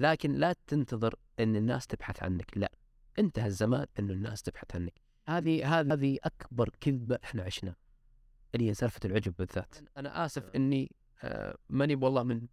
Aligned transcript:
لكن 0.00 0.32
لا 0.32 0.54
تنتظر 0.66 1.14
إن 1.40 1.56
الناس 1.56 1.86
تبحث 1.86 2.22
عنك 2.22 2.50
لا. 2.56 2.72
انتهى 3.18 3.46
الزمان 3.46 3.86
انه 3.98 4.12
الناس 4.12 4.42
تبحث 4.42 4.76
عنك. 4.76 4.92
هذه 5.28 5.80
هذه 5.80 5.92
هذه 5.92 6.18
أكبر 6.24 6.70
كذبة 6.80 7.18
إحنا 7.24 7.42
عشنا 7.42 7.74
اللي 8.54 8.68
هي 8.68 8.74
سالفة 8.74 9.00
العجب 9.04 9.34
بالذات. 9.38 9.74
أنا 9.96 10.24
آسف 10.24 10.50
إني 10.56 10.92
آه، 11.22 11.56
ماني 11.68 11.94
والله 11.94 12.22
من 12.22 12.46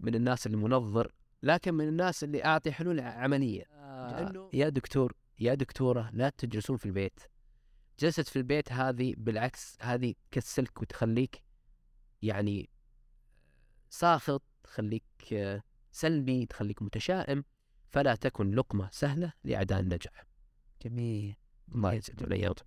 من 0.00 0.14
الناس 0.14 0.46
اللي 0.46 0.56
منظر 0.56 1.12
لكن 1.42 1.74
من 1.74 1.88
الناس 1.88 2.24
اللي 2.24 2.44
أعطي 2.44 2.72
حلول 2.72 3.00
عملية. 3.00 3.64
لأنه 4.10 4.50
يا 4.52 4.68
دكتور 4.68 5.12
يا 5.38 5.54
دكتورة 5.54 6.10
لا 6.12 6.28
تجلسون 6.28 6.76
في 6.76 6.86
البيت. 6.86 7.20
جلست 7.98 8.28
في 8.28 8.36
البيت 8.36 8.72
هذه 8.72 9.14
بالعكس 9.16 9.76
هذه 9.80 10.14
تكسلك 10.30 10.82
وتخليك 10.82 11.42
يعني 12.22 12.70
ساخط 13.90 14.42
تخليك 14.62 15.04
آه، 15.32 15.62
سلبي 15.92 16.46
تخليك 16.46 16.82
متشائم 16.82 17.44
فلا 17.88 18.14
تكن 18.14 18.50
لقمة 18.50 18.88
سهلة 18.92 19.32
لأعداء 19.44 19.80
النجاح. 19.80 20.26
جميل. 20.84 21.36
الله 21.74 21.92
يسعد 21.92 22.32
ويعطيك 22.32 22.66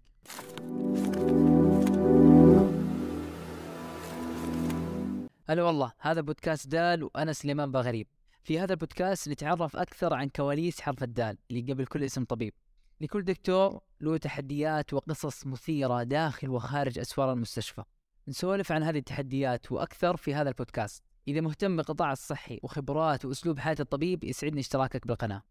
هلا 5.50 5.64
والله 5.64 5.94
هذا 6.00 6.22
بودكاست 6.22 6.68
دال 6.68 7.04
وأنا 7.04 7.34
سليمان 7.34 7.72
باغريب 7.72 8.08
في 8.44 8.60
هذا 8.60 8.74
البودكاست 8.74 9.30
نتعرف 9.30 9.76
أكثر 9.76 10.14
عن 10.14 10.30
كواليس 10.30 10.82
حرف 10.82 11.04
الدال 11.04 11.38
اللي 11.52 11.74
قبل 11.74 11.86
كل 11.86 12.04
اسم 12.04 12.24
طبيب. 12.24 12.54
لكل 13.02 13.24
دكتور 13.24 13.80
له 14.02 14.18
تحديات 14.18 14.94
وقصص 14.94 15.48
مثيرة 15.48 16.04
داخل 16.04 16.50
وخارج 16.50 17.00
أسوار 17.00 17.34
المستشفى. 17.34 17.84
نسولف 18.28 18.72
عن 18.72 18.84
هذه 18.84 18.98
التحديات 18.98 19.72
وأكثر 19.72 20.18
في 20.18 20.36
هذا 20.36 20.50
البودكاست. 20.50 21.04
إذا 21.28 21.42
مهتم 21.42 21.78
بالقطاع 21.78 22.12
الصحي 22.12 22.60
وخبرات 22.64 23.26
وأسلوب 23.26 23.60
حياة 23.60 23.76
الطبيب 23.80 24.24
يسعدني 24.24 24.60
اشتراكك 24.60 25.08
بالقناة. 25.08 25.44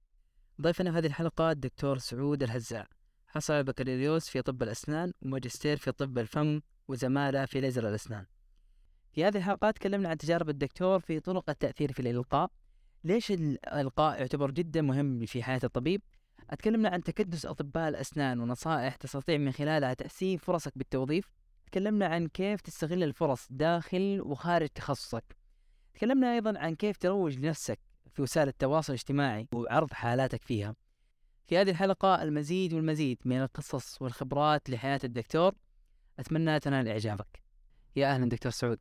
ضيفنا 0.61 0.93
في 0.93 0.99
هذه 0.99 1.07
الحلقة 1.07 1.51
الدكتور 1.51 1.99
سعود 1.99 2.43
الهزاع 2.43 2.89
حصل 3.27 3.55
على 3.55 3.63
بكالوريوس 3.63 4.29
في 4.29 4.43
طب 4.43 4.63
الأسنان 4.63 5.13
وماجستير 5.23 5.77
في 5.77 5.93
طب 5.93 6.19
الفم 6.19 6.61
وزمالة 6.89 7.45
في 7.47 7.61
ليزر 7.61 7.89
الأسنان. 7.89 8.27
في 9.13 9.25
هذه 9.25 9.37
الحلقة 9.37 9.71
تكلمنا 9.71 10.09
عن 10.09 10.19
تجارب 10.19 10.49
الدكتور 10.49 11.01
في 11.01 11.21
طرق 11.21 11.51
التأثير 11.51 11.93
في 11.93 12.01
الإلقاء. 12.01 12.51
ليش 13.05 13.31
الإلقاء 13.31 14.21
يعتبر 14.21 14.51
جدا 14.51 14.83
مهم 14.83 15.27
في 15.27 15.43
حياة 15.43 15.61
الطبيب؟ 15.65 16.03
أتكلمنا 16.51 16.89
عن 16.89 17.03
تكدس 17.03 17.47
أطباء 17.47 17.89
الأسنان 17.89 18.41
ونصائح 18.41 18.97
تستطيع 18.97 19.39
من 19.39 19.53
خلالها 19.53 19.95
تحسين 19.95 20.39
فرصك 20.39 20.73
بالتوظيف. 20.79 21.33
تكلمنا 21.67 22.07
عن 22.07 22.29
كيف 22.29 22.61
تستغل 22.61 23.03
الفرص 23.03 23.47
داخل 23.51 24.21
وخارج 24.25 24.69
تخصصك. 24.69 25.42
تكلمنا 25.95 26.35
أيضا 26.35 26.59
عن 26.59 26.75
كيف 26.75 26.97
تروج 26.97 27.39
لنفسك 27.39 27.79
في 28.11 28.23
وسائل 28.23 28.49
التواصل 28.49 28.93
الاجتماعي 28.93 29.49
وعرض 29.55 29.93
حالاتك 29.93 30.43
فيها. 30.43 30.75
في 31.47 31.59
هذه 31.59 31.71
الحلقة 31.71 32.23
المزيد 32.23 32.75
والمزيد 32.75 33.19
من 33.25 33.43
القصص 33.43 34.03
والخبرات 34.03 34.71
لحياة 34.71 35.01
الدكتور. 35.05 35.55
أتمنى 36.19 36.61
تنال 36.61 36.89
إعجابك. 36.89 37.43
يا 37.97 38.15
أهلا 38.15 38.29
دكتور 38.29 38.53
سعود. 38.53 38.79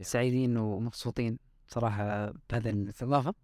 سعيدين 0.00 0.56
ومبسوطين 0.56 1.38
صراحة 1.68 2.30
بهذه 2.50 2.70
الاستضافة. 2.70 3.34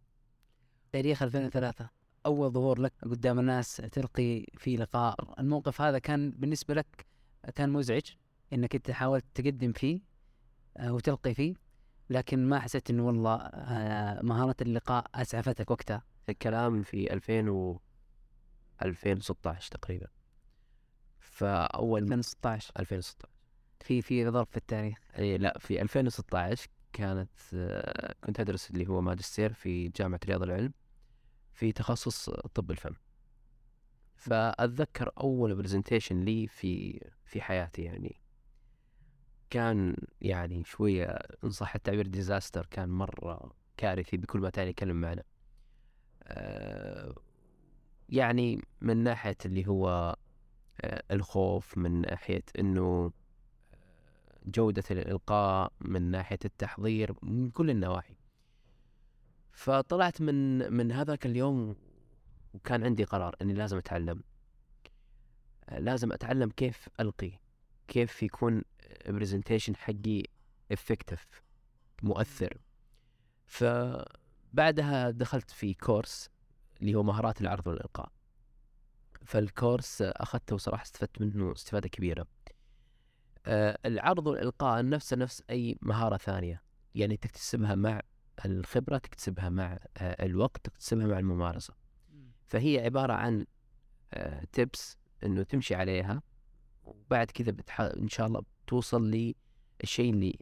تاريخ 0.93 1.23
2003 1.23 1.91
أول 2.27 2.51
ظهور 2.51 2.81
لك 2.81 2.93
قدام 3.03 3.39
الناس 3.39 3.77
تلقي 3.77 4.45
في 4.59 4.77
لقاء. 4.77 5.41
الموقف 5.41 5.81
هذا 5.81 5.99
كان 5.99 6.31
بالنسبة 6.31 6.75
لك 6.75 7.07
كان 7.55 7.71
مزعج 7.71 8.03
إنك 8.53 8.75
أنت 8.75 8.91
حاولت 8.91 9.25
تقدم 9.35 9.73
فيه 9.73 10.01
آه، 10.77 10.93
وتلقي 10.93 11.35
فيه. 11.35 11.55
لكن 12.11 12.49
ما 12.49 12.61
حسيت 12.61 12.91
إنه 12.91 13.07
والله 13.07 13.37
آه، 13.37 14.23
مهارة 14.23 14.57
اللقاء 14.61 15.07
أسعفتك 15.15 15.71
وقتها. 15.71 16.03
الكلام 16.29 16.83
في 16.83 17.13
2000 17.13 17.49
و 17.49 17.81
2016 18.83 19.71
تقريبا. 19.71 20.07
فأول 21.21 22.03
2016 22.03 22.73
2016 22.79 23.29
في 23.81 24.03
في 24.03 24.31
ظرف 24.31 24.51
في 24.51 24.57
التاريخ. 24.57 24.99
إي 25.19 25.39
لا 25.39 25.59
في 25.59 25.83
2016 25.83 26.69
كانت 26.93 27.31
آه، 27.55 28.15
كنت 28.25 28.41
أدرس 28.41 28.71
اللي 28.71 28.89
هو 28.89 29.01
ماجستير 29.01 29.53
في 29.53 29.89
جامعة 29.89 30.21
رياض 30.27 30.43
العلم 30.43 30.73
في 31.53 31.73
تخصص 31.73 32.31
طب 32.31 32.71
الفم 32.71 32.95
فأتذكر 34.17 35.11
أول 35.21 35.55
presentation 35.55 36.21
لي 36.21 36.47
في 36.47 37.01
في 37.25 37.41
حياتي 37.41 37.83
يعني. 37.83 38.21
كان 39.51 39.97
يعني 40.21 40.65
شوية 40.65 41.19
إن 41.45 41.51
صح 41.51 41.75
التعبير 41.75 42.07
disaster 42.07 42.67
كان 42.71 42.89
مرة 42.89 43.53
كارثي 43.77 44.17
بكل 44.17 44.39
ما 44.41 44.51
تعني 44.51 44.73
كلمة 44.73 45.09
معنى. 45.09 45.25
آه، 46.25 47.15
يعني 48.09 48.63
من 48.81 48.97
ناحية 48.97 49.37
اللي 49.45 49.67
هو 49.69 50.17
آه، 50.81 51.03
الخوف 51.11 51.79
من 51.79 52.01
ناحية 52.01 52.43
إنه 52.59 53.13
آه، 53.75 53.81
جودة 54.47 54.85
الإلقاء 54.91 55.73
من 55.81 56.03
ناحية 56.03 56.39
التحضير 56.45 57.15
من 57.23 57.51
كل 57.51 57.71
النواحي. 57.71 58.15
فطلعت 59.53 60.21
من 60.21 60.73
من 60.73 60.93
هذاك 60.93 61.27
اليوم 61.27 61.77
وكان 62.55 62.85
عندي 62.85 63.05
قرار 63.05 63.37
إني 63.43 63.53
لازم 63.53 63.77
أتعلم. 63.77 64.23
لازم 65.79 66.13
أتعلم 66.13 66.51
كيف 66.51 66.89
ألقي. 67.01 67.40
كيف 67.91 68.23
يكون 68.23 68.63
presentation 69.09 69.77
حقي 69.77 70.23
effective 70.73 71.43
مؤثر. 72.03 72.59
فبعدها 73.47 75.11
دخلت 75.11 75.51
في 75.51 75.75
course 75.75 76.31
اللي 76.81 76.95
هو 76.95 77.03
مهارات 77.03 77.41
العرض 77.41 77.67
والإلقاء. 77.67 78.13
فال 79.25 79.44
course 79.44 80.03
أخذته 80.03 80.55
وصراحة 80.55 80.83
استفدت 80.83 81.21
منه 81.21 81.53
استفادة 81.53 81.89
كبيرة. 81.89 82.27
آه، 83.47 83.79
العرض 83.87 84.27
والإلقاء 84.27 84.89
نفسه 84.89 85.17
نفس 85.17 85.43
أي 85.51 85.79
مهارة 85.83 86.17
ثانية. 86.17 86.63
يعني 86.95 87.17
تكتسبها 87.17 87.75
مع 87.75 88.01
الخبرة 88.45 88.99
تكتسبها 88.99 89.49
مع 89.49 89.79
آه، 89.97 90.25
الوقت 90.25 90.65
تكتسبها 90.65 91.07
مع 91.07 91.19
الممارسة. 91.19 91.75
فهي 92.47 92.85
عبارة 92.85 93.13
عن 93.13 93.47
تبس 94.53 94.97
إنه 95.25 95.43
تمشي 95.43 95.75
عليها. 95.75 96.23
وبعد 96.91 97.31
كذا 97.31 97.53
بتح... 97.53 97.81
إن 97.81 98.09
شاء 98.09 98.27
الله 98.27 98.43
توصل 98.67 99.11
للشيء 99.83 100.11
اللي 100.11 100.39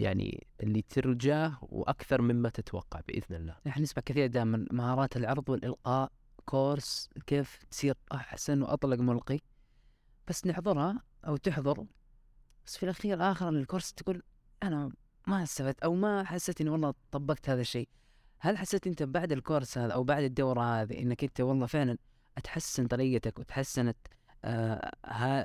يعني 0.00 0.46
اللي 0.62 0.82
ترجاه 0.82 1.58
وأكثر 1.62 2.22
مما 2.22 2.48
تتوقع 2.48 3.00
بإذن 3.08 3.36
الله. 3.36 3.56
نحن 3.66 3.82
نسمع 3.82 4.02
كثير 4.06 4.26
دائما 4.26 4.66
مهارات 4.70 5.16
العرض 5.16 5.48
والإلقاء 5.48 6.12
كورس 6.44 7.10
كيف 7.26 7.58
تصير 7.70 7.94
أحسن 8.12 8.62
وأطلق 8.62 8.98
ملقي 8.98 9.40
بس 10.28 10.46
نحضرها 10.46 11.02
أو 11.26 11.36
تحضر 11.36 11.86
بس 12.66 12.76
في 12.76 12.82
الأخير 12.82 13.30
آخر 13.30 13.48
ال 13.48 13.54
course 13.54 13.92
تقول 13.92 14.22
أنا 14.62 14.92
ما 15.26 15.42
استفدت 15.42 15.82
أو 15.82 15.94
ما 15.94 16.24
حسيت 16.24 16.60
إني 16.60 16.70
والله 16.70 16.94
طبقت 17.10 17.50
هذا 17.50 17.60
الشيء 17.60 17.88
هل 18.38 18.58
حسيت 18.58 18.86
أنت 18.86 19.02
بعد 19.02 19.32
ال 19.32 19.39
course 19.39 19.78
هذا 19.78 19.92
أو 19.92 20.04
بعد 20.04 20.22
الدورة 20.22 20.60
هذه 20.60 20.98
إنك 20.98 21.24
أنت 21.24 21.40
والله 21.40 21.66
فعلا 21.66 21.98
تحسن 22.44 22.86
طريقتك 22.86 23.38
وتحسنت 23.38 23.96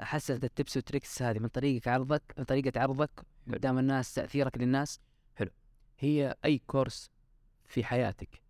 حسنت 0.01 0.43
ال 0.43 0.50
tips 0.50 0.75
وال 0.75 0.87
tricks 0.87 1.21
هذه 1.21 1.39
من 1.39 1.47
طريقة 1.47 1.91
عرضك 1.91 2.33
من 2.37 2.43
طريقة 2.43 2.81
عرضك 2.81 3.25
قدام 3.53 3.79
الناس 3.79 4.13
تأثيرك 4.13 4.57
للناس. 4.57 4.99
حلو. 5.35 5.51
هي 5.99 6.35
أي 6.45 6.57
course 6.67 7.11
في 7.65 7.83
حياتك. 7.83 8.41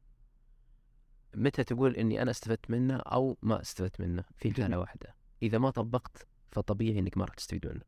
متى 1.34 1.64
تقول 1.64 1.96
إني 1.96 2.22
أنا 2.22 2.32
استفدت 2.32 2.72
منه 2.72 2.96
أو 2.96 3.38
ما 3.42 3.62
استفدت 3.62 4.02
منه 4.02 4.24
في 4.38 4.54
حالة 4.54 4.80
واحدة؟ 4.80 5.16
إذا 5.44 5.58
ما 5.58 5.70
طبقت 5.70 6.28
فطبيعي 6.52 7.00
إنك 7.00 7.18
ما 7.18 7.26
راح 7.26 7.34
تستفيد 7.34 7.68
منه 7.68 7.82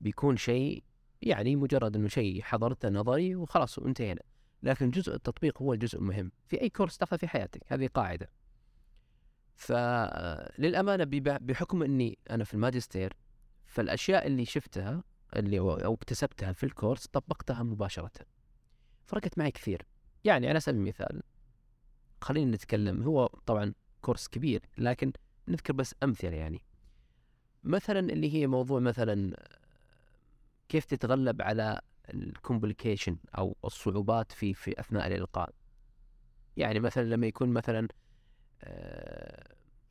بيكون 0.00 0.36
شيء 0.36 0.84
يعني 1.22 1.56
مجرد 1.56 1.96
إنه 1.96 2.08
شيء 2.08 2.42
حضرته 2.42 2.88
نظري 2.88 3.36
وخلاص 3.36 3.78
وانتهينا. 3.78 4.22
لكن 4.62 4.90
جزء 4.90 5.14
التطبيق 5.14 5.62
هو 5.62 5.72
الجزء 5.72 5.98
المهم. 5.98 6.32
في 6.48 6.60
أي 6.60 6.68
كورس 6.70 6.98
تاخذه 6.98 7.18
في 7.18 7.28
حياتك؟ 7.28 7.62
هذه 7.66 7.86
قاعدة. 7.86 8.30
فللأمانة 9.62 11.04
بحكم 11.40 11.82
أني 11.82 12.18
أنا 12.30 12.44
في 12.44 12.54
الماجستير 12.54 13.16
فالأشياء 13.66 14.26
اللي 14.26 14.44
شفتها 14.44 15.04
اللي 15.36 15.58
أو 15.58 15.94
اكتسبتها 15.94 16.52
في 16.52 16.64
الكورس 16.64 17.06
طبقتها 17.06 17.62
مباشرة. 17.62 18.10
فرقت 19.04 19.38
معي 19.38 19.50
كثير. 19.50 19.86
يعني 20.24 20.48
على 20.48 20.60
سبيل 20.60 20.80
المثال 20.80 21.22
خلينا 22.20 22.56
نتكلم 22.56 23.02
هو 23.02 23.26
طبعا 23.26 23.74
كورس 24.00 24.28
كبير 24.28 24.62
لكن 24.78 25.12
نذكر 25.48 25.72
بس 25.72 25.94
أمثلة 26.02 26.36
يعني. 26.36 26.62
مثلا 27.64 27.98
اللي 27.98 28.34
هي 28.34 28.46
موضوع 28.46 28.80
مثلا 28.80 29.36
كيف 30.68 30.84
تتغلب 30.84 31.42
على 31.42 31.80
الكومبليكيشن 32.14 33.16
أو 33.38 33.56
الصعوبات 33.64 34.32
في 34.32 34.54
في 34.54 34.80
أثناء 34.80 35.06
الإلقاء. 35.06 35.50
يعني 36.56 36.80
مثلا 36.80 37.02
لما 37.02 37.26
يكون 37.26 37.48
مثلا 37.48 37.88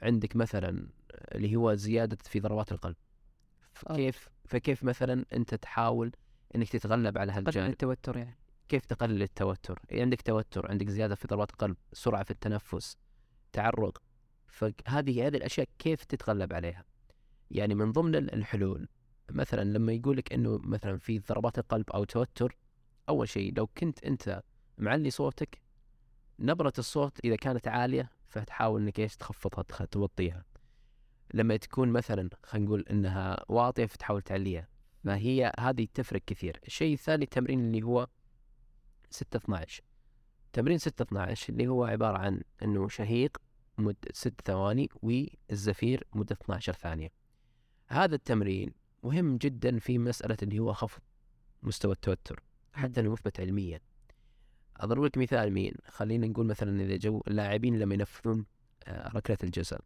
عندك 0.01 0.35
مثلا 0.35 0.87
اللي 1.35 1.55
هو 1.55 1.73
زيادة 1.73 2.17
في 2.23 2.39
ضربات 2.39 2.71
القلب. 2.71 2.95
فكيف 3.73 4.29
فكيف 4.45 4.83
مثلا 4.83 5.25
أنت 5.33 5.55
تحاول 5.55 6.11
إنك 6.55 6.69
تتغلب 6.69 7.17
على 7.17 7.31
هالجانب؟ 7.31 7.69
التوتر 7.69 8.17
يعني. 8.17 8.37
كيف 8.69 8.85
تقلل 8.85 9.21
التوتر؟ 9.21 9.79
عندك 9.91 10.21
توتر 10.21 10.71
عندك 10.71 10.89
زيادة 10.89 11.15
في 11.15 11.27
ضربات 11.27 11.51
القلب 11.51 11.77
سرعة 11.93 12.23
في 12.23 12.31
التنفس 12.31 12.97
تعرق. 13.51 14.01
فهذه 14.47 15.27
هذه 15.27 15.37
الأشياء 15.37 15.67
كيف 15.79 16.03
تتغلب 16.03 16.53
عليها؟ 16.53 16.85
يعني 17.51 17.75
من 17.75 17.91
ضمن 17.91 18.15
الحلول. 18.15 18.87
مثلا 19.31 19.63
لما 19.63 19.93
يقول 19.93 20.17
لك 20.17 20.33
إنه 20.33 20.57
مثلا 20.63 20.97
في 20.97 21.19
ضربات 21.19 21.59
القلب 21.59 21.89
أو 21.89 22.03
توتر 22.03 22.57
أول 23.09 23.29
شيء 23.29 23.53
لو 23.57 23.67
كنت 23.67 24.03
أنت 24.03 24.41
معلي 24.77 25.09
صوتك 25.09 25.61
نبرة 26.39 26.73
الصوت 26.77 27.19
إذا 27.25 27.35
كانت 27.35 27.67
عالية 27.67 28.09
فتحاول 28.31 28.81
إنك 28.81 28.99
إيش 28.99 29.15
تخفضها 29.15 29.85
توطيها. 29.85 30.45
لما 31.33 31.57
تكون 31.57 31.89
مثلا 31.89 32.29
خلينا 32.43 32.67
نقول 32.67 32.85
إنها 32.91 33.45
واطية 33.49 33.85
فتحاول 33.85 34.21
تعليها. 34.21 34.67
ما 35.03 35.17
هي؟ 35.17 35.51
هذه 35.59 35.87
تفرق 35.93 36.21
كثير. 36.27 36.59
الشيء 36.67 36.93
الثاني 36.93 37.23
التمرين 37.23 37.59
اللي 37.59 37.83
هو 37.83 38.07
6 39.09 39.37
12 39.37 39.83
تمرين 40.53 40.77
6 40.77 41.03
12 41.03 41.53
اللي 41.53 41.67
هو 41.67 41.83
عبارة 41.83 42.17
عن 42.17 42.41
إنه 42.63 42.87
شهيق 42.87 43.37
مدة 43.77 43.97
6 44.13 44.33
ثواني 44.45 44.89
والزفير 45.01 46.07
مدة 46.13 46.37
12 46.41 46.73
ثانية. 46.73 47.09
هذا 47.87 48.15
التمرين 48.15 48.73
مهم 49.03 49.37
جدا 49.37 49.79
في 49.79 49.97
مسألة 49.97 50.37
اللي 50.43 50.59
هو 50.59 50.73
خفض 50.73 51.01
مستوى 51.63 51.91
التوتر 51.91 52.43
حتى 52.73 53.01
مثبت 53.01 53.39
علميا. 53.39 53.79
أضرب 54.77 55.03
لك 55.03 55.17
مثال 55.17 55.53
مين؟ 55.53 55.73
خلينا 55.87 56.27
نقول 56.27 56.45
مثلا 56.45 56.81
إذا 56.81 56.95
جو 56.95 57.23
اللاعبين 57.27 57.79
لما 57.79 57.93
ينفذون 57.93 58.45
آه، 58.87 59.09
ركلة 59.09 59.37
الجزاء 59.43 59.81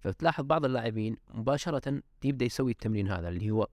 فتلاحظ 0.00 0.44
بعض 0.44 0.64
اللاعبين 0.64 1.16
مباشرة 1.34 2.02
يبدأ 2.24 2.44
يسوي 2.44 2.70
التمرين 2.70 3.08
هذا 3.08 3.28
اللي 3.28 3.50
هو 3.50 3.68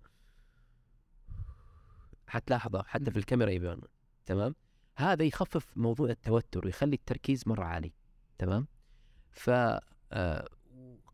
حتلاحظه 2.27 2.83
حتى 2.83 3.12
في 3.12 3.18
الكاميرا 3.18 3.50
يبان. 3.50 3.81
تمام؟ 4.25 4.56
هذا 4.95 5.24
يخفف 5.24 5.77
موضوع 5.77 6.09
التوتر 6.09 6.65
ويخلي 6.65 6.95
التركيز 6.95 7.44
مرة 7.48 7.63
عالي. 7.63 7.94
تمام؟ 8.38 8.68
ف 9.31 9.50
آه، 10.13 10.48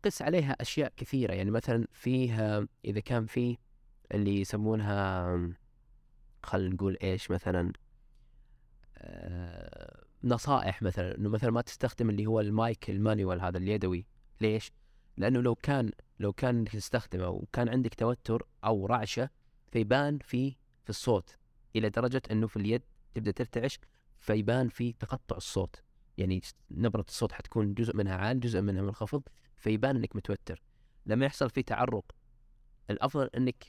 قس 0.02 0.22
عليها 0.22 0.56
أشياء 0.60 0.92
كثيرة. 0.96 1.32
يعني 1.32 1.50
مثلا 1.50 1.86
فيها 1.92 2.66
إذا 2.84 3.00
كان 3.00 3.26
في 3.26 3.58
اللي 4.14 4.40
يسمونها 4.40 5.38
خلينا 6.42 6.74
نقول 6.74 6.96
إيش 7.02 7.30
مثلا؟ 7.30 7.60
آه، 7.60 7.87
نصائح 10.24 10.82
مثلا 10.82 11.16
إنه 11.18 11.28
مثلا 11.28 11.50
ما 11.50 11.60
تستخدم 11.60 12.10
اللي 12.10 12.26
هو 12.26 12.40
ال 12.40 12.53
mic 12.53 12.90
ال 12.90 12.97
manual 12.97 13.40
هذا 13.40 13.58
اليدوي. 13.58 14.06
ليش؟ 14.40 14.72
لأنه 15.16 15.40
لو 15.40 15.54
كان 15.54 15.90
لو 16.20 16.32
كان 16.32 16.64
تستخدمه 16.64 17.28
وكان 17.28 17.68
عندك 17.68 17.94
توتر 17.94 18.46
أو 18.64 18.86
رعشة 18.86 19.30
فيبان 19.72 20.18
في 20.18 20.50
في 20.84 20.90
الصوت. 20.90 21.36
إلى 21.76 21.90
درجة 21.90 22.22
إنه 22.30 22.46
في 22.46 22.56
اليد 22.56 22.82
تبدأ 23.14 23.30
ترتعش 23.30 23.78
فيبان 24.18 24.68
في 24.68 24.92
تقطع 24.92 25.36
الصوت. 25.36 25.82
يعني 26.18 26.40
نبرة 26.70 27.04
الصوت 27.08 27.32
حتكون 27.32 27.74
جزء 27.74 27.96
منها 27.96 28.14
عالي 28.16 28.40
جزء 28.40 28.60
منها 28.60 28.82
منخفض 28.82 29.22
فيبان 29.56 29.96
إنك 29.96 30.16
متوتر. 30.16 30.62
لما 31.06 31.26
يحصل 31.26 31.50
في 31.50 31.62
تعرق 31.62 32.04
الأفضل 32.90 33.30
إنك 33.36 33.64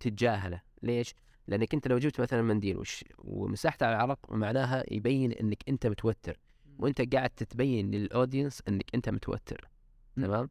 تتجاهله. 0.00 0.62
ليش؟ 0.82 1.14
لأنك 1.46 1.74
أنت 1.74 1.88
لو 1.88 1.98
جبت 1.98 2.20
مثلا 2.20 2.42
منديل 2.42 2.76
وش 2.76 3.04
ومسحت 3.18 3.82
على 3.82 3.96
العرق 3.96 4.32
معناها 4.32 4.84
يبين 4.92 5.32
إنك 5.32 5.62
أنت 5.68 5.86
متوتر. 5.86 6.38
وأنت 6.78 7.14
قاعد 7.14 7.30
تتبين 7.30 7.90
لل 7.90 8.04
audience 8.04 8.62
إنك 8.68 8.94
أنت 8.94 9.08
متوتر. 9.08 9.68
تمام؟ 10.16 10.48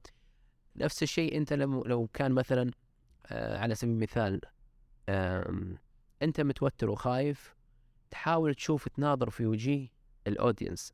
نفس 0.75 1.03
الشيء 1.03 1.37
أنت 1.37 1.53
لو 1.53 1.83
لو 1.83 2.07
كان 2.13 2.31
مثلا 2.31 2.71
آه 3.25 3.57
على 3.57 3.75
سبيل 3.75 3.93
المثال 3.93 4.41
أنت 6.21 6.41
متوتر 6.41 6.89
وخايف 6.89 7.55
تحاول 8.11 8.55
تشوف 8.55 8.87
تناظر 8.87 9.29
في 9.29 9.45
وجه 9.45 9.87
ال 10.27 10.34
audience. 10.34 10.93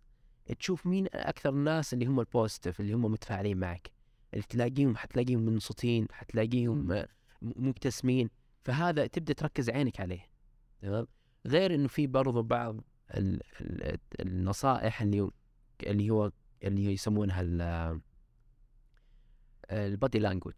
تشوف 0.60 0.86
مين 0.86 1.08
أكثر 1.14 1.50
الناس 1.50 1.94
اللي 1.94 2.06
هم 2.06 2.20
ال 2.20 2.26
positive 2.26 2.80
اللي 2.80 2.94
هم 2.94 3.02
متفاعلين 3.02 3.58
معك. 3.58 3.92
اللي 4.34 4.46
تلاقيهم 4.50 4.96
حتلاقيهم 4.96 5.40
منصتين 5.40 6.08
حتلاقيهم 6.12 7.06
مبتسمين. 7.42 8.30
فهذا 8.68 9.08
تبدأ 9.08 9.34
تركز 9.34 9.70
عينك 9.70 10.00
عليه. 10.00 10.30
تمام؟ 10.82 11.08
غير 11.46 11.76
إنه 11.76 11.88
في 11.88 12.08
برضو 12.08 12.42
بعض 12.42 12.84
ال 13.12 13.42
ال 13.62 13.98
النصائح 14.20 15.02
اللي 15.02 15.32
اللي 15.84 16.10
هو 16.10 16.32
اللي 16.64 16.94
يسمونها 16.94 17.42
ال 19.72 19.81
body 19.81 20.20
language. 20.20 20.54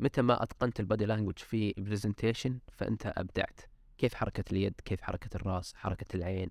متى 0.00 0.22
ما 0.22 0.42
أتقنت 0.42 0.80
ال 0.80 0.85
body 0.85 1.04
language 1.06 1.38
في 1.38 1.74
presentation 1.78 2.58
فأنت 2.72 3.12
أبدعت. 3.16 3.60
كيف 3.98 4.14
حركة 4.14 4.44
اليد؟ 4.52 4.74
كيف 4.84 5.00
حركة 5.00 5.36
الرأس؟ 5.36 5.74
حركة 5.74 6.16
العين؟ 6.16 6.50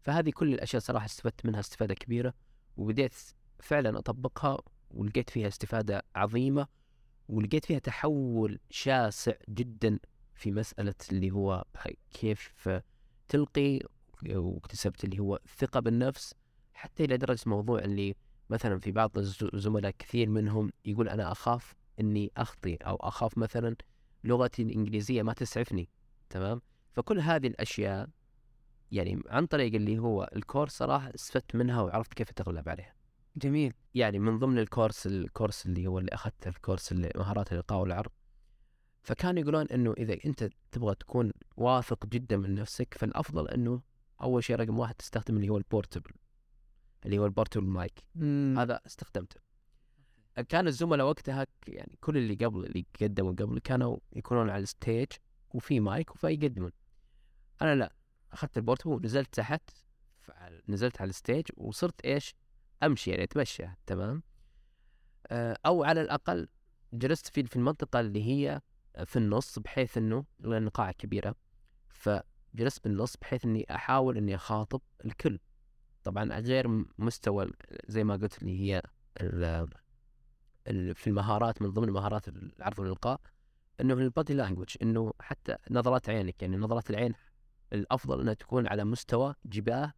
فهذه 0.00 0.30
كل 0.30 0.54
الأشياء 0.54 0.82
صراحة 0.82 1.06
استفدت 1.06 1.46
منها 1.46 1.60
استفادة 1.60 1.94
كبيرة 1.94 2.34
وبديت 2.76 3.14
فعلا 3.60 3.98
أطبقها 3.98 4.58
ولقيت 4.90 5.30
فيها 5.30 5.48
استفادة 5.48 6.02
عظيمة 6.14 6.66
ولقيت 7.28 7.64
فيها 7.64 7.78
تحول 7.78 8.60
شاسع 8.70 9.32
جدا 9.48 9.98
في 10.40 10.52
مسألة 10.52 10.94
اللي 11.12 11.30
هو 11.30 11.64
كيف 12.10 12.68
تلقي 13.28 13.80
واكتسبت 14.30 15.04
اللي 15.04 15.18
هو 15.18 15.36
الثقه 15.44 15.80
بالنفس 15.80 16.34
حتى 16.74 17.04
إلى 17.04 17.16
درجة 17.16 17.40
موضوع 17.46 17.78
اللي 17.78 18.14
مثلا 18.50 18.78
في 18.78 18.92
بعض 18.92 19.18
الزملاء 19.18 19.90
كثير 19.98 20.28
منهم 20.28 20.72
يقول 20.84 21.08
أنا 21.08 21.32
أخاف 21.32 21.74
إني 22.00 22.32
أخطي 22.36 22.74
أو 22.76 22.96
أخاف 22.96 23.38
مثلا 23.38 23.76
لغتي 24.24 24.62
الإنجليزية 24.62 25.22
ما 25.22 25.32
تسعفني 25.32 25.88
تمام؟ 26.30 26.60
فكل 26.92 27.20
هذه 27.20 27.46
الأشياء 27.46 28.08
يعني 28.92 29.22
عن 29.28 29.46
طريق 29.46 29.74
اللي 29.74 29.98
هو 29.98 30.30
الكورس 30.36 30.72
صراحة 30.72 31.12
استفدت 31.14 31.56
منها 31.56 31.82
وعرفت 31.82 32.14
كيف 32.14 32.30
اتغلب 32.30 32.68
عليها. 32.68 32.94
جميل. 33.36 33.74
يعني 33.94 34.18
من 34.18 34.38
ضمن 34.38 34.58
ال 34.58 34.65
course 34.65 35.06
ال 35.06 35.15
course 35.15 35.66
اللي 35.66 35.86
هو 35.86 35.98
اللي 35.98 36.10
اخذته 36.12 36.48
ال 36.48 36.54
course 36.54 36.92
اللي 36.92 37.12
مهارات 37.16 37.52
الإلقاء 37.52 37.80
والعرض 37.80 38.10
فكانوا 39.02 39.40
يقولون 39.40 39.66
إنه 39.66 39.94
إذا 39.98 40.16
أنت 40.26 40.50
تبغى 40.72 40.94
تكون 40.94 41.32
واثق 41.56 42.06
جدا 42.06 42.36
من 42.36 42.54
نفسك 42.54 42.94
فالأفضل 42.94 43.48
إنه 43.48 43.82
أول 44.22 44.44
شيء 44.44 44.56
رقم 44.56 44.78
واحد 44.78 44.94
تستخدم 44.94 45.36
اللي 45.36 45.48
هو 45.48 45.56
ال 45.56 45.62
portable 45.62 46.10
اللي 47.04 47.18
هو 47.18 47.26
ال 47.26 47.30
portable 47.30 47.66
mic 47.66 48.04
مم. 48.14 48.54
هذا 48.58 48.80
استخدمته. 48.86 49.40
كان 50.48 50.66
الزملاء 50.66 51.06
وقتها 51.06 51.46
يعني 51.68 51.98
كل 52.00 52.16
اللي 52.16 52.34
قبل 52.34 52.64
اللي 52.64 52.86
قدموا 53.00 53.32
قبل 53.32 53.58
كانوا 53.58 53.98
يكونون 54.12 54.50
على 54.50 54.62
ال 54.62 54.70
stage 54.70 55.08
وفي 55.50 55.80
مايك 55.80 56.12
فيقدمون 56.12 56.72
أنا 57.62 57.74
لا 57.74 57.92
أخذت 58.32 58.56
ال 58.56 58.60
portable 58.60 58.92
ونزلت 58.92 59.34
تحت 59.34 59.70
نزلت 60.68 61.00
على 61.00 61.10
ال 61.10 61.16
stage 61.16 61.44
وصرت 61.56 62.00
إيش؟ 62.00 62.34
أمشي 62.82 63.10
يعني 63.10 63.22
أتمشى 63.22 63.66
تمام؟ 63.86 64.22
آه، 65.26 65.58
أو 65.66 65.84
على 65.84 66.00
الأقل 66.00 66.48
جلست 66.92 67.26
في 67.26 67.44
في 67.44 67.56
المنطقة 67.56 68.00
اللي 68.00 68.24
هي 68.24 68.60
في 69.04 69.16
النص 69.16 69.58
بحيث 69.58 69.98
إنه 69.98 70.24
لأن 70.40 70.68
قاعة 70.68 70.92
كبيرة 70.92 71.34
فجلست 71.88 72.84
بالنص 72.84 73.16
بحيث 73.16 73.44
إني 73.44 73.66
أحاول 73.74 74.16
إني 74.16 74.34
أخاطب 74.34 74.80
الكل. 75.04 75.38
طبعا 76.04 76.40
غير 76.40 76.84
مستوى 76.98 77.50
زي 77.88 78.04
ما 78.04 78.16
قلت 78.16 78.42
اللي 78.42 78.60
هي 78.60 78.82
في 80.94 81.06
المهارات 81.06 81.62
من 81.62 81.70
ضمن 81.70 81.90
مهارات 81.90 82.28
العرض 82.28 82.78
والإلقاء 82.78 83.20
إنه 83.80 83.94
ال 83.94 84.02
body 84.02 84.34
language 84.34 84.76
إنه 84.82 85.12
حتى 85.20 85.56
نظرات 85.70 86.10
عينك 86.10 86.42
يعني 86.42 86.56
نظرات 86.56 86.90
العين 86.90 87.14
الأفضل 87.72 88.20
إنها 88.20 88.34
تكون 88.34 88.66
على 88.66 88.84
مستوى 88.84 89.34
جباه 89.44 89.92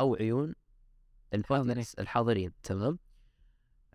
أو 0.00 0.14
عيون 0.14 0.54
الحاضرين 1.34 1.84
الحاضرين 1.98 2.52
تمام؟ 2.62 2.98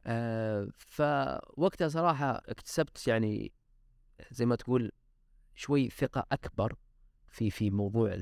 آه 0.05 0.67
فوقتها 0.77 1.88
صراحة 1.88 2.41
اكتسبت 2.45 3.07
يعني 3.07 3.51
زي 4.32 4.46
ما 4.46 4.56
تقول 4.56 4.92
شوي 5.56 5.89
ثقة 5.89 6.25
أكبر 6.32 6.75
في 7.30 7.50
في 7.50 7.70
موضوع 7.70 8.18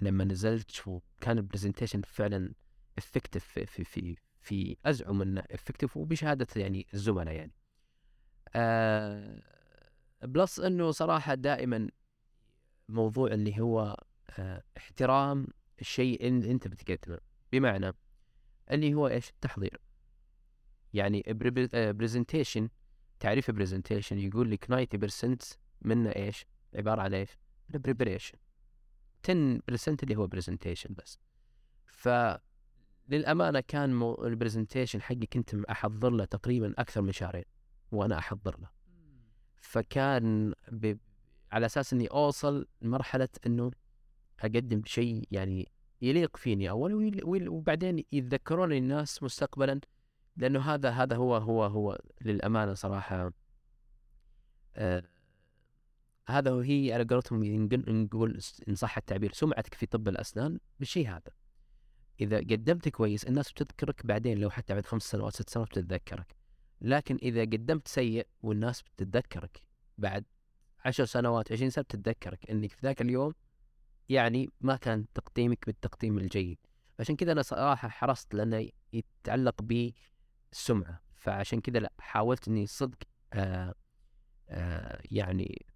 لما 0.00 0.24
نزلت 0.24 0.88
وكان 0.88 1.38
ال 1.38 1.43
presentation 1.43 2.02
فعلا 2.02 2.52
effective 2.98 3.44
في 3.44 3.66
في 3.66 3.84
في, 3.84 4.16
في 4.40 4.76
أزعم 4.86 5.22
إنه 5.22 5.44
effective 5.50 5.96
وبشهادة 5.96 6.46
يعني 6.56 6.86
الزملاء 6.94 7.34
يعني. 7.34 7.52
آه 8.54 9.42
plus 10.22 10.60
إنه 10.60 10.90
صراحة 10.90 11.34
دائما 11.34 11.88
موضوع 12.88 13.32
اللي 13.32 13.60
هو 13.60 13.96
آه 14.38 14.62
احترام 14.76 15.46
الشيء 15.80 16.28
اللي 16.28 16.50
أنت 16.50 16.68
بتقدمه. 16.68 17.18
بمعنى 17.52 17.92
اللي 18.70 18.94
هو 18.94 19.08
إيش؟ 19.08 19.30
التحضير 19.30 19.80
يعني 20.94 21.22
presentation 21.72 22.68
تعريف 23.22 23.50
presentation 23.50 24.18
يقول 24.18 24.50
لك 24.50 24.64
90% 24.96 25.56
منه 25.82 26.10
إيش؟ 26.10 26.46
عبارة 26.74 27.02
عن 27.02 27.14
إيش؟ 27.14 27.30
ال 27.74 27.79
preparation 27.79 28.38
10% 29.28 29.30
اللي 30.02 30.16
هو 30.16 30.26
presentation 30.26 30.94
بس. 30.98 31.18
ف 31.86 32.08
للأمانة 33.08 33.60
كان 33.60 34.14
ال 34.24 34.30
presentation 34.30 35.02
حقي 35.02 35.26
كنت 35.32 35.54
أحضر 35.54 36.10
له 36.10 36.24
تقريبا 36.24 36.74
أكثر 36.78 37.02
من 37.02 37.12
شهرين 37.12 37.44
وأنا 37.92 38.18
أحضر 38.18 38.60
له. 38.60 38.68
فكان 39.60 40.52
ب... 40.72 40.96
على 41.52 41.66
أساس 41.66 41.92
إني 41.92 42.06
أوصل 42.06 42.66
لمرحلة 42.82 43.28
إنه 43.46 43.70
أقدم 44.40 44.82
شيء 44.84 45.28
يعني 45.30 45.68
يليق 46.02 46.36
فيني 46.36 46.70
أول 46.70 46.94
ويل- 46.94 47.24
ويل- 47.24 47.48
وبعدين 47.48 48.04
يتذكرون 48.12 48.72
الناس 48.72 49.22
مستقبلا 49.22 49.80
لأنه 50.36 50.60
هذا 50.60 50.90
هذا 50.90 51.16
هو 51.16 51.36
هو 51.36 51.64
هو 51.64 51.98
للأمانة 52.20 52.74
صراحة 52.74 53.32
آه 54.76 55.02
هذا 56.26 56.50
هو 56.50 56.60
هي 56.60 56.92
على 56.92 57.04
قولتهم 57.04 57.44
نقول 57.88 58.40
إن 58.68 58.74
صح 58.74 58.96
التعبير 58.96 59.32
سمعتك 59.32 59.74
في 59.74 59.86
طب 59.86 60.08
الأسنان 60.08 60.58
بالشيء 60.78 61.08
هذا. 61.08 61.32
إذا 62.20 62.38
قدمت 62.38 62.88
كويس 62.88 63.24
الناس 63.24 63.52
بتذكرك 63.52 64.06
بعدين 64.06 64.38
لو 64.38 64.50
حتى 64.50 64.74
بعد 64.74 64.86
خمس 64.86 65.02
سنوات 65.02 65.34
ست 65.34 65.50
سنوات 65.50 65.68
بتتذكرك. 65.68 66.36
لكن 66.80 67.18
إذا 67.22 67.40
قدمت 67.40 67.88
سيء 67.88 68.26
والناس 68.42 68.82
بتتذكرك 68.82 69.66
بعد 69.98 70.24
عشر 70.84 71.04
سنوات 71.04 71.52
عشرين 71.52 71.70
سنة 71.70 71.84
بتتذكرك 71.84 72.50
إنك 72.50 72.72
في 72.72 72.80
ذاك 72.82 73.00
اليوم 73.02 73.34
يعني 74.08 74.50
ما 74.60 74.76
كان 74.76 75.06
تقديمك 75.14 75.66
بالتقديم 75.66 76.18
الجيد. 76.18 76.58
عشان 77.00 77.16
كذا 77.16 77.32
أنا 77.32 77.42
صراحة 77.42 77.88
حرصت 77.88 78.34
لأنه 78.34 78.68
يتعلق 78.92 79.62
بالسمعه 80.52 81.02
فعشان 81.14 81.60
كذا 81.60 81.78
لأ 81.78 81.92
حاولت 81.98 82.48
إني 82.48 82.66
صدق 82.66 82.98
آه 83.32 83.74
آه 84.48 85.00
يعني 85.10 85.66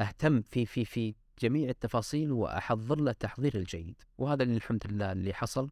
أهتم 0.00 0.42
في 0.42 0.66
في 0.66 0.84
في 0.84 1.14
جميع 1.38 1.68
التفاصيل 1.68 2.32
وأحضر 2.32 3.00
له 3.00 3.10
التحضير 3.10 3.54
الجيد. 3.54 4.02
وهذا 4.18 4.42
اللي 4.42 4.56
الحمد 4.56 4.86
لله 4.86 5.12
اللي 5.12 5.34
حصل. 5.34 5.70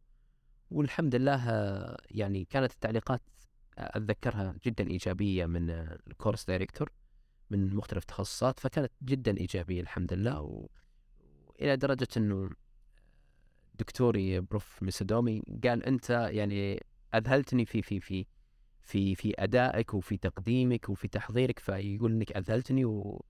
والحمد 0.71 1.15
لله 1.15 1.49
آه، 1.49 1.97
يعني 2.11 2.45
كانت 2.45 2.71
التعليقات 2.71 3.21
أتذكرها 3.77 4.55
جدا 4.65 4.87
إيجابية 4.87 5.45
من 5.45 5.69
ال 5.69 5.80
course 5.80 6.45
director 6.45 6.91
من 7.49 7.75
مختلف 7.75 8.01
التخصصات 8.01 8.59
فكانت 8.59 8.91
جدا 9.03 9.37
إيجابية 9.37 9.81
الحمد 9.81 10.13
لله. 10.13 10.41
و... 10.41 10.67
وإلى 11.47 11.77
درجة 11.77 12.07
إنه 12.17 12.49
دكتوري 13.79 14.39
prof 14.39 14.83
ميسودومي 14.83 15.43
قال 15.63 15.85
أنت 15.85 16.09
يعني 16.09 16.83
أذهلتني 17.15 17.65
في 17.65 17.81
في 17.81 17.99
في 17.99 18.25
في 18.81 19.15
في 19.15 19.33
أدائك 19.39 19.93
وفي 19.93 20.17
تقديمك 20.17 20.89
وفي 20.89 21.07
تحضيرك 21.07 21.59
فيقول 21.59 22.11
إنك 22.11 22.37
أذهلتني 22.37 22.85
و 22.85 23.25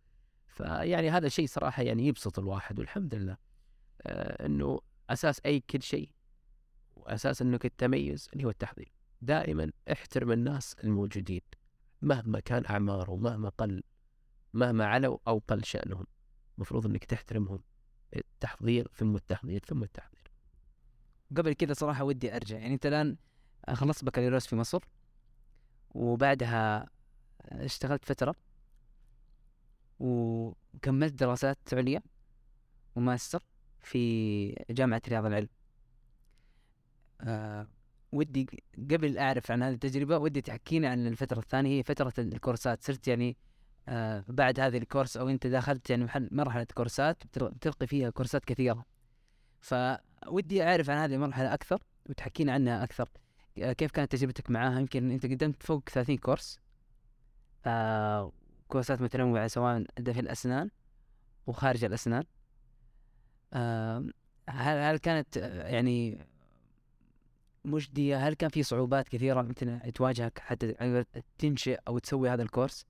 فيعني 0.47 1.09
هذا 1.09 1.27
شيء 1.27 1.47
صراحة 1.47 1.83
يعني 1.83 2.07
يبسط 2.07 2.39
الواحد 2.39 2.79
والحمد 2.79 3.15
لله. 3.15 3.37
آه 4.01 4.45
إنه 4.45 4.79
أساس 5.09 5.41
أي 5.45 5.59
كل 5.59 5.81
شيء 5.81 6.11
وأساس 6.95 7.41
إنك 7.41 7.61
تتميز 7.61 8.29
اللي 8.33 8.45
هو 8.45 8.49
التحضير. 8.49 8.91
دائما 9.21 9.71
احترم 9.91 10.31
الناس 10.31 10.75
الموجودين 10.83 11.41
مهما 12.01 12.39
كان 12.39 12.65
اعمارهم 12.65 13.23
مهما 13.23 13.49
قل 13.49 13.83
مهما 14.53 14.85
علوا 14.85 15.17
أو 15.27 15.41
قل 15.47 15.63
شأنهم. 15.63 16.05
المفروض 16.57 16.85
إنك 16.85 17.05
تحترمهم. 17.05 17.63
التحضير 18.15 18.87
ثم 18.95 19.15
التحضير 19.15 19.59
ثم 19.65 19.83
التحضير. 19.83 20.31
قبل 21.37 21.53
كذا 21.53 21.73
صراحة 21.73 22.03
ودي 22.03 22.35
أرجع. 22.35 22.57
يعني 22.57 22.73
أنت 22.73 22.85
الآن 22.85 23.17
خلصت 23.69 24.05
بكالوريوس 24.05 24.47
في 24.47 24.55
مصر 24.55 24.83
وبعدها 25.89 26.89
اشتغلت 27.41 28.05
فترة 28.05 28.35
وكملت 29.99 31.13
دراسات 31.13 31.57
عليا 31.73 32.01
وماستر 32.95 33.43
في 33.79 34.49
جامعة 34.69 35.01
رياض 35.07 35.25
العلم. 35.25 35.49
آه 37.21 37.67
ودي 38.11 38.47
قبل 38.91 39.17
أعرف 39.17 39.51
عن 39.51 39.63
هذه 39.63 39.73
التجربة 39.73 40.17
ودي 40.17 40.41
تحكينا 40.41 40.89
عن 40.89 41.07
الفترة 41.07 41.39
الثانية. 41.39 41.79
هي 41.79 41.83
فترة 41.83 42.13
الكورسات. 42.17 42.83
صرت 42.83 43.07
يعني 43.07 43.37
آه 43.87 44.25
بعد 44.27 44.59
هذه 44.59 44.77
الكورس 44.77 45.17
أو 45.17 45.29
أنت 45.29 45.47
دخلت 45.47 45.89
يعني 45.89 46.07
مرحلة 46.31 46.67
كورسات 46.75 47.23
بتلقي 47.37 47.87
فيها 47.87 48.09
كورسات 48.09 48.45
كثيرة. 48.45 48.85
فودي 49.61 50.63
أعرف 50.63 50.89
عن 50.89 50.97
هذه 50.97 51.15
المرحلة 51.15 51.53
أكثر 51.53 51.83
وتحكينا 52.09 52.53
عنها 52.53 52.83
أكثر. 52.83 53.09
كيف 53.55 53.91
كانت 53.91 54.11
تجربتك 54.11 54.49
معاها؟ 54.51 54.79
يمكن 54.79 55.11
أنت 55.11 55.25
قدمت 55.25 55.63
فوق 55.63 55.89
30 55.89 56.17
كورس. 56.17 56.59
كورسات 58.67 59.01
متنوعة 59.01 59.47
سواء 59.47 59.83
في 59.97 60.19
الأسنان 60.19 60.69
وخارج 61.47 61.83
الأسنان. 61.83 62.23
هل 64.49 64.77
هل 64.77 64.97
كانت 64.97 65.37
يعني 65.37 66.25
مجدية؟ 67.65 68.27
هل 68.27 68.33
كان 68.33 68.49
في 68.49 68.63
صعوبات 68.63 69.09
كثيرة 69.09 69.41
ممكن 69.41 69.79
تواجهك 69.95 70.39
حتى 70.39 71.03
تنشئ 71.37 71.79
أو 71.87 71.99
تسوي 71.99 72.29
هذا 72.29 72.43
الكورس؟ 72.43 72.85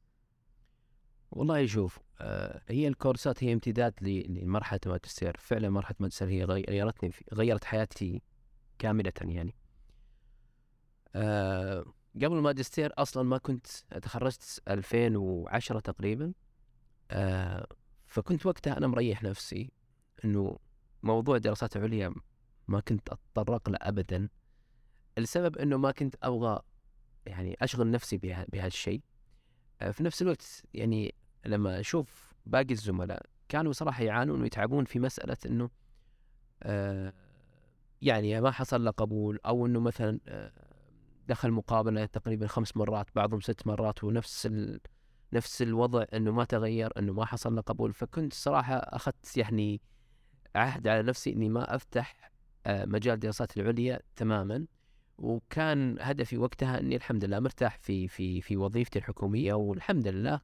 والله 1.32 1.66
شوف 1.66 2.00
آه 2.22 2.62
هي 2.70 2.88
الكورسات 2.88 3.44
هي 3.44 3.54
امتداد 3.54 3.94
ل- 4.02 4.34
لمرحلة 4.42 4.80
الماجستير. 4.86 5.38
فعلا 5.40 5.70
مرحلة 5.70 5.96
الماجستير 6.00 6.28
هي 6.30 6.44
غي- 6.44 6.66
غيرتني 6.70 7.12
غيرت 7.34 7.64
حياتي 7.64 8.22
كاملة 8.80 9.14
يعني. 9.22 9.56
آه 11.16 11.86
قبل 12.16 12.38
الماجستير 12.38 12.94
أصلا 12.98 13.24
ما 13.24 13.38
كنت 13.38 13.68
تخرجت 14.02 14.62
2010 14.68 15.80
تقريبا. 15.80 16.34
آه 17.12 17.68
فكنت 18.06 18.46
وقتها 18.46 18.78
أنا 18.78 18.88
مريح 18.88 19.24
نفسي 19.24 19.72
إنه 20.26 20.58
موضوع 21.04 21.38
دراسات 21.38 21.78
عليا 21.78 22.14
ما 22.68 22.80
كنت 22.80 23.10
أتطرق 23.10 23.70
له 23.70 23.78
ابدا. 23.82 24.30
السبب 25.18 25.58
إنه 25.58 25.78
ما 25.78 25.92
كنت 25.92 26.16
أبغى 26.24 26.60
يعني 27.26 27.58
أشغل 27.62 27.92
نفسي 27.92 28.18
بها 28.18 28.46
بهالشيء. 28.50 29.02
آه، 29.82 29.92
في 29.92 30.04
نفس 30.04 30.22
الوقت 30.22 30.64
يعني 30.74 31.16
لما 31.46 31.80
أشوف 31.80 32.34
باقي 32.46 32.72
الزملاء 32.72 33.26
كانوا 33.50 33.72
صراحة 33.72 34.04
يعانون 34.04 34.42
ويتعبون 34.42 34.86
في 34.86 35.00
مسألة 35.00 35.38
إنه 35.46 35.70
آه 36.64 37.14
يعني 38.02 38.42
ما 38.42 38.52
حصل 38.52 38.84
له 38.86 38.92
قبول 38.92 39.40
أو 39.46 39.66
إنه 39.66 39.80
مثلا 39.80 40.20
آه 40.28 40.52
دخل 41.28 41.52
مقابلة 41.52 42.06
تقريبا 42.06 42.48
خمس 42.48 42.78
مرات 42.78 43.08
بعضهم 43.16 43.42
ست 43.42 43.68
مرات 43.68 44.04
ونفس 44.04 44.46
ال... 44.46 44.80
نفس 45.34 45.62
الوضع 45.62 46.06
إنه 46.14 46.32
ما 46.32 46.44
تغير 46.44 46.92
إنه 47.00 47.14
ما 47.14 47.26
حصل 47.26 47.56
له 47.56 47.62
قبول. 47.62 47.94
فكنت 47.94 48.34
صراحة 48.34 48.76
أخذت 48.76 49.38
يعني 49.38 49.82
عهد 50.56 50.88
على 50.88 51.04
نفسي 51.04 51.34
إني 51.34 51.50
ما 51.50 51.76
أفتح 51.76 52.32
آه 52.66 52.86
مجال 52.86 53.14
الدراسات 53.14 53.58
العليا 53.58 54.00
تماما. 54.16 54.66
وكان 55.18 55.98
هدفي 56.02 56.38
وقتها 56.38 56.80
إني 56.80 56.96
الحمد 56.96 57.26
لله 57.26 57.40
مرتاح 57.40 57.78
في 57.78 58.08
في 58.08 58.42
في 58.42 58.58
وظيفتي 58.58 59.00
الحكومية 59.00 59.54
والحمد 59.54 60.08
لله 60.08 60.42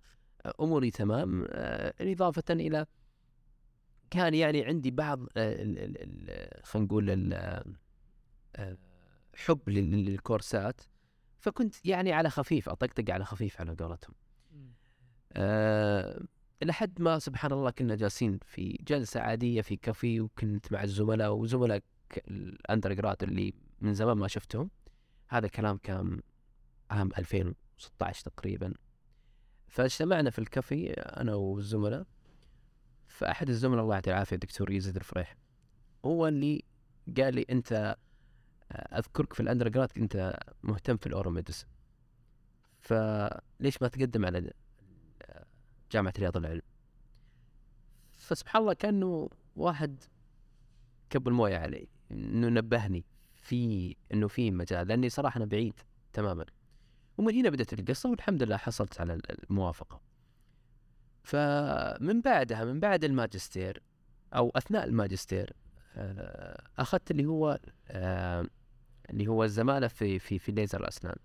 أموري 0.61 0.91
تمام. 0.91 1.45
آه، 1.49 1.93
إضافة 2.01 2.43
إلى 2.49 2.85
كان 4.09 4.33
يعني 4.33 4.65
عندي 4.65 4.91
بعض 4.91 5.19
آه، 5.37 5.55
خلينا 6.63 6.85
نقول 6.85 7.33
آه، 7.33 8.77
حب 9.45 9.69
لل- 9.69 10.05
للكورسات 10.05 10.81
فكنت 11.39 11.85
يعني 11.85 12.13
على 12.13 12.29
خفيف 12.29 12.69
أطقطق 12.69 13.13
على 13.13 13.25
خفيف 13.25 13.61
على 13.61 13.75
قولتهم. 13.75 14.15
أه 15.33 16.23
لحد 16.63 17.01
ما 17.01 17.19
سبحان 17.19 17.51
الله 17.51 17.71
كنا 17.71 17.95
جالسين 17.95 18.39
في 18.45 18.79
جلسة 18.87 19.19
عادية 19.19 19.61
في 19.61 19.75
كافي 19.75 20.21
وكنت 20.21 20.71
مع 20.71 20.83
الزملاء 20.83 21.33
وزملاء 21.33 21.81
الاندر 22.27 22.93
جراد 22.93 23.23
اللي 23.23 23.53
من 23.81 23.93
زمان 23.93 24.17
ما 24.17 24.27
شفتهم. 24.27 24.69
هذا 25.27 25.47
كلام 25.47 25.77
كان 25.77 26.21
عام 26.91 27.09
2016 27.17 28.23
تقريبا. 28.29 28.73
فاجتمعنا 29.67 30.29
في 30.29 30.39
الكافي 30.39 30.91
أنا 30.93 31.35
والزملاء. 31.35 32.05
فأحد 33.07 33.49
الزملاء 33.49 33.83
الله 33.83 33.93
يعطيه 33.95 34.11
العافية 34.11 34.35
الدكتور 34.35 34.71
يزيد 34.71 34.95
الفريح 34.95 35.35
هو 36.05 36.27
اللي 36.27 36.63
قال 37.17 37.35
لي 37.35 37.45
أنت 37.49 37.95
أذكرك 38.71 39.33
في 39.33 39.39
ال 39.39 39.67
undergrad 39.67 39.91
إنت 39.97 40.39
مهتم 40.63 40.97
في 40.97 41.07
ال 41.07 41.12
oral 41.12 41.31
medicine 41.31 41.67
فليش 42.79 43.81
ما 43.81 43.87
تقدم 43.87 44.25
على 44.25 44.51
جامعة 45.91 46.13
رياض 46.19 46.37
العلم؟ 46.37 46.61
فسبحان 48.11 48.61
الله 48.61 48.73
كأنه 48.73 49.29
واحد 49.55 50.03
كب 51.09 51.27
الموية 51.27 51.57
علي 51.57 51.87
إنه 52.11 52.49
نبهني 52.49 53.05
في 53.35 53.95
إنه 54.13 54.27
في 54.27 54.51
مجال 54.51 54.87
لأني 54.87 55.09
صراحة 55.09 55.37
أنا 55.37 55.45
بعيد 55.45 55.73
تماما. 56.13 56.45
ومن 57.17 57.35
هنا 57.35 57.49
بدأت 57.49 57.73
القصة 57.73 58.09
والحمد 58.09 58.43
لله 58.43 58.57
حصلت 58.57 59.01
على 59.01 59.21
الموافقة. 59.29 60.01
فمن 61.23 62.21
بعدها 62.21 62.65
من 62.65 62.79
بعد 62.79 63.03
الماجستير 63.03 63.81
أو 64.33 64.51
أثناء 64.55 64.83
الماجستير 64.85 65.53
آه، 65.95 66.63
أخذت 66.77 67.11
اللي 67.11 67.25
هو 67.25 67.59
آه، 67.87 68.47
اللي 69.09 69.27
هو 69.27 69.43
الزمالة 69.43 69.87
في 69.87 70.19
في 70.19 70.39
في 70.39 70.51
ليزر 70.51 70.81
الأسنان. 70.81 71.15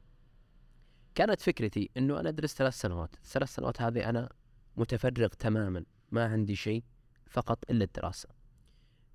كانت 1.15 1.41
فكرتي 1.41 1.91
إنه 1.97 2.21
أنا 2.21 2.29
أدرس 2.29 2.55
ثلاث 2.55 2.75
سنوات. 2.75 3.15
الثلاث 3.15 3.55
سنوات 3.55 3.83
هذه 3.83 4.09
أنا 4.09 4.29
متفرغ 4.77 5.29
تماما 5.29 5.85
ما 6.11 6.25
عندي 6.25 6.57
شيء 6.57 6.85
فقط 7.27 7.71
إلا 7.71 7.85
الدراسة. 7.85 8.29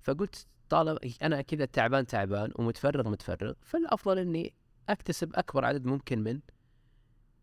فقلت 0.00 0.46
طالما 0.68 0.98
أنا 1.22 1.42
كذا 1.42 1.64
تعبان 1.64 2.06
تعبان 2.06 2.52
ومتفرغ 2.54 3.08
متفرغ 3.08 3.52
فالأفضل 3.62 4.18
إني 4.18 4.54
أكتسب 4.88 5.34
أكبر 5.34 5.64
عدد 5.64 5.86
ممكن 5.86 6.18
من 6.18 6.40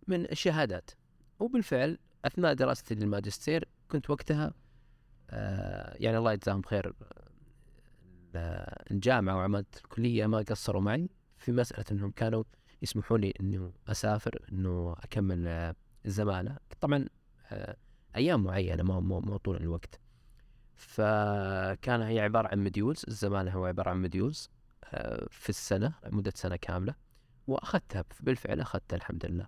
من 0.07 0.25
الشهادات. 0.31 0.91
وبالفعل 1.39 1.97
أثناء 2.25 2.53
دراستي 2.53 2.95
للماجستير 2.95 3.67
كنت 3.91 4.09
وقتها 4.09 4.53
آه 5.29 5.95
يعني 5.99 6.17
الله 6.17 6.33
يجزاهم 6.33 6.61
خير 6.61 6.93
الجامعة 8.91 9.35
وعملت 9.35 9.77
الكلية 9.77 10.25
ما 10.27 10.37
قصروا 10.37 10.81
معي 10.81 11.09
في 11.37 11.51
مسألة 11.51 11.85
إنهم 11.91 12.11
كانوا 12.11 12.43
يسمحوا 12.81 13.17
لي 13.17 13.33
انه 13.39 13.73
أسافر 13.87 14.45
إنه 14.51 14.95
أكمل 14.99 15.47
آه، 15.47 15.75
الزماله 16.05 16.57
طبعا 16.81 17.05
آه، 17.51 17.75
أيام 18.15 18.43
معينة 18.43 18.83
مو 18.83 19.19
مو 19.19 19.37
طول 19.37 19.55
الوقت. 19.55 19.99
فكان 20.75 22.01
هي 22.01 22.19
عبارة 22.19 22.47
عن 22.47 22.63
modules 22.63 23.05
الزمالة 23.07 23.51
هو 23.51 23.65
عبارة 23.65 23.89
عن 23.89 24.01
modules 24.01 24.49
آه، 24.83 25.27
في 25.31 25.49
السنة 25.49 25.93
مده 26.05 26.31
سنة 26.35 26.55
كاملة. 26.55 26.95
وأخذتها 27.47 28.05
بالفعل 28.19 28.61
أخذتها 28.61 28.95
الحمد 28.97 29.25
لله. 29.25 29.47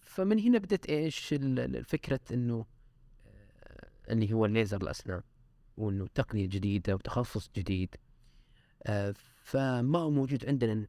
فمن 0.00 0.40
هنا 0.40 0.58
بدت 0.58 0.86
إيش 0.86 1.32
الفكرة 1.32 2.20
إنه 2.32 2.66
اللي 4.10 4.32
هو 4.32 4.46
الليزر 4.46 4.82
الأسنان. 4.82 5.22
وإنه 5.76 6.06
تقنية 6.14 6.46
جديدة 6.46 6.94
وتخصص 6.94 7.50
جديد. 7.56 7.96
فما 9.44 9.98
هو 9.98 10.10
موجود 10.10 10.46
عندنا 10.46 10.86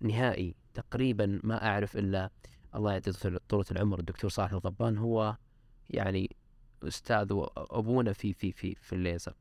نهائي 0.00 0.54
تقريبا 0.74 1.40
ما 1.44 1.66
أعرف 1.66 1.96
إلا 1.96 2.30
الله 2.74 2.92
يعطيه 2.92 3.12
طولة 3.48 3.64
العمر. 3.70 3.98
الدكتور 3.98 4.30
صالح 4.30 4.52
الغبان 4.52 4.98
هو 4.98 5.36
يعني 5.90 6.36
أستاذ 6.82 7.32
وابونا 7.32 8.12
في 8.12 8.32
في 8.32 8.52
في 8.52 8.74
في 8.74 8.92
الليزر. 8.92 9.34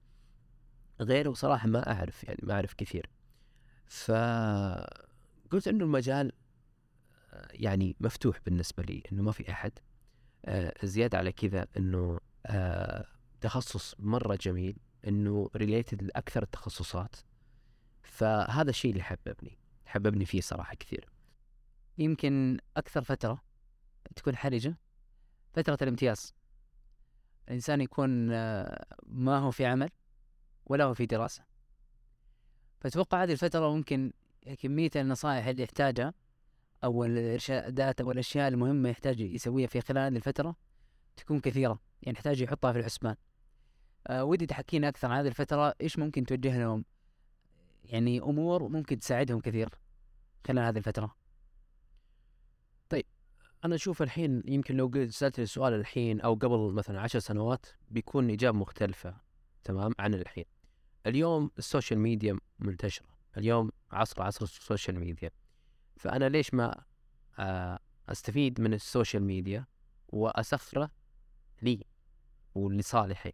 غيره 1.02 1.34
صراحة 1.34 1.68
ما 1.68 1.92
أعرف 1.92 2.24
يعني 2.24 2.40
ما 2.44 2.54
أعرف 2.54 2.74
كثير. 2.74 3.10
فقلت 3.88 5.68
إنه 5.68 5.86
المجال 5.86 6.32
يعني 7.52 7.96
مفتوح 8.00 8.40
بالنسبة 8.46 8.84
لي 8.84 9.04
إنه 9.12 9.24
ما 9.24 9.32
في 9.32 9.52
أحد. 9.52 9.72
آه، 10.46 10.74
زيادة 10.84 11.18
على 11.18 11.32
كذا 11.32 11.68
إنه 11.78 12.20
آه، 12.46 13.06
تخصص 13.42 13.96
مرة 14.00 14.36
جميل 14.42 14.78
إنه 15.08 15.50
ريليتد 15.56 16.04
لأكثر 16.04 16.44
التخصصات. 16.44 17.16
فهذا 18.04 18.70
الشيء 18.70 18.92
اللي 18.92 19.04
حببني 19.04 19.58
حببني 19.86 20.26
فيه 20.26 20.42
صراحة 20.42 20.76
كثير. 20.76 21.10
يمكن 21.98 22.58
أكثر 22.78 23.04
فترة 23.04 23.42
تكون 24.16 24.36
حرجة 24.36 24.78
فترة 25.54 25.78
الامتياز. 25.82 26.34
الإنسان 27.48 27.82
يكون 27.82 28.32
آه، 28.32 28.86
ما 29.04 29.38
هو 29.38 29.52
في 29.52 29.66
عمل 29.66 29.90
ولا 30.66 30.84
هو 30.84 30.94
في 30.94 31.06
دراسة. 31.06 31.44
فأتوقع 32.80 33.24
هذه 33.24 33.32
الفترة 33.32 33.76
ممكن 33.76 34.14
كمية 34.60 34.92
النصائح 34.96 35.48
اللي 35.48 35.64
يحتاجها 35.64 36.14
أو 36.84 37.04
الإرشادات 37.04 38.02
أو 38.02 38.12
الأشياء 38.12 38.48
المهمة 38.48 38.90
يحتاج 38.90 39.20
يسويها 39.20 39.68
في 39.68 39.82
خلال 39.82 40.16
الفترة 40.16 40.56
تكون 41.18 41.40
كثيرة. 41.40 41.80
يعني 42.02 42.18
يحتاج 42.18 42.42
يحطها 42.42 42.72
في 42.74 42.80
الحسبان. 42.80 43.16
أه 44.10 44.24
ودي 44.24 44.46
تحكينا 44.46 44.90
أكثر 44.90 45.12
عن 45.12 45.20
هذه 45.20 45.28
الفترة 45.28 45.76
إيش 45.82 46.00
ممكن 46.00 46.26
توجه 46.26 46.60
لهم؟ 46.60 46.86
يعني 47.86 48.20
أمور 48.20 48.68
ممكن 48.68 49.00
تساعدهم 49.00 49.40
كثير 49.40 49.70
خلال 50.48 50.66
هذه 50.66 50.78
الفترة. 50.78 51.16
طيب 52.90 53.06
أنا 53.66 53.76
أشوف 53.76 54.02
الحين 54.02 54.44
يمكن 54.46 54.78
لو 54.78 54.88
قلت 54.88 55.12
سألت 55.12 55.40
السؤال 55.40 55.74
الحين 55.74 56.22
أو 56.22 56.34
قبل 56.34 56.74
مثلا 56.74 57.02
عشر 57.02 57.20
سنوات 57.20 57.66
بيكون 57.92 58.30
إجابة 58.32 58.58
مختلفة 58.58 59.16
تمام 59.64 59.92
عن 60.00 60.14
الحين. 60.14 60.46
اليوم 61.06 61.52
ال 61.58 61.64
social 61.64 62.00
media 62.00 62.38
منتشرة. 62.60 63.08
اليوم 63.38 63.72
عصر 63.92 64.24
عصر 64.24 64.44
ال 64.44 64.52
social 64.52 65.00
media. 65.00 65.32
فأنا 65.98 66.30
ليش 66.30 66.54
ما 66.54 66.84
آه، 67.40 67.80
أستفيد 68.10 68.62
من 68.62 68.74
ال 68.74 68.81
social 68.81 69.24
media 69.24 69.66
وأسخره 70.08 70.92
لي 71.62 71.84
ولصالحي؟ 72.56 73.34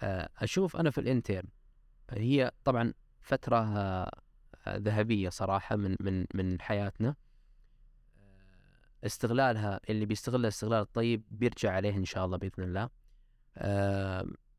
آه، 0.00 0.28
أشوف 0.38 0.76
أنا 0.76 0.90
في 0.90 0.98
ال 1.00 1.07
intern 1.07 1.48
هي 2.10 2.52
طبعا 2.64 2.92
فترة 3.20 3.56
آه، 3.56 4.10
ذهبية 4.68 5.28
صراحة 5.28 5.76
من 5.76 5.96
من 6.00 6.26
من 6.34 6.60
حياتنا. 6.60 7.14
استغلالها 9.04 9.80
اللي 9.90 10.06
بيستغلها 10.06 10.48
استغلال 10.48 10.80
الطيب 10.80 11.24
بيرجع 11.30 11.72
عليه 11.72 11.96
إن 11.96 12.04
شاء 12.04 12.24
الله 12.24 12.36
بإذن 12.36 12.64
الله. 12.64 12.88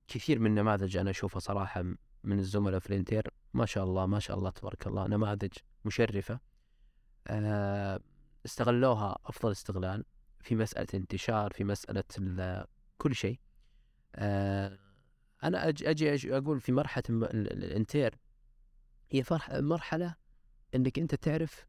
كثير 0.07 0.39
من 0.39 0.45
النماذج 0.45 0.97
أنا 0.97 1.09
أشوفها 1.09 1.39
صراحة 1.39 1.83
من 2.23 2.39
الزملاء 2.39 2.79
في 2.79 2.89
الانتر 2.89 3.33
ما 3.53 3.65
شاء 3.65 3.83
الله 3.83 4.05
ما 4.05 4.19
شاء 4.19 4.37
الله 4.37 4.49
تبارك 4.49 4.87
الله 4.87 5.07
نماذج 5.07 5.53
مشرفة. 5.85 6.39
آه، 7.27 7.99
استغلوها 8.45 9.17
أفضل 9.25 9.51
استغلال 9.51 10.05
في 10.39 10.55
مسألة 10.55 10.87
انتشار 10.93 11.53
في 11.53 11.63
مسألة 11.63 12.65
كل 12.97 13.15
شيء. 13.15 13.39
أنا 15.43 15.69
أجي, 15.69 15.91
أجي 15.91 16.37
أقول 16.37 16.59
في 16.59 16.71
مرحلة 16.71 17.03
الانتير 17.09 18.17
هي 19.11 19.23
مرحلة 19.51 20.15
إنك 20.75 20.99
أنت 20.99 21.15
تعرف 21.15 21.65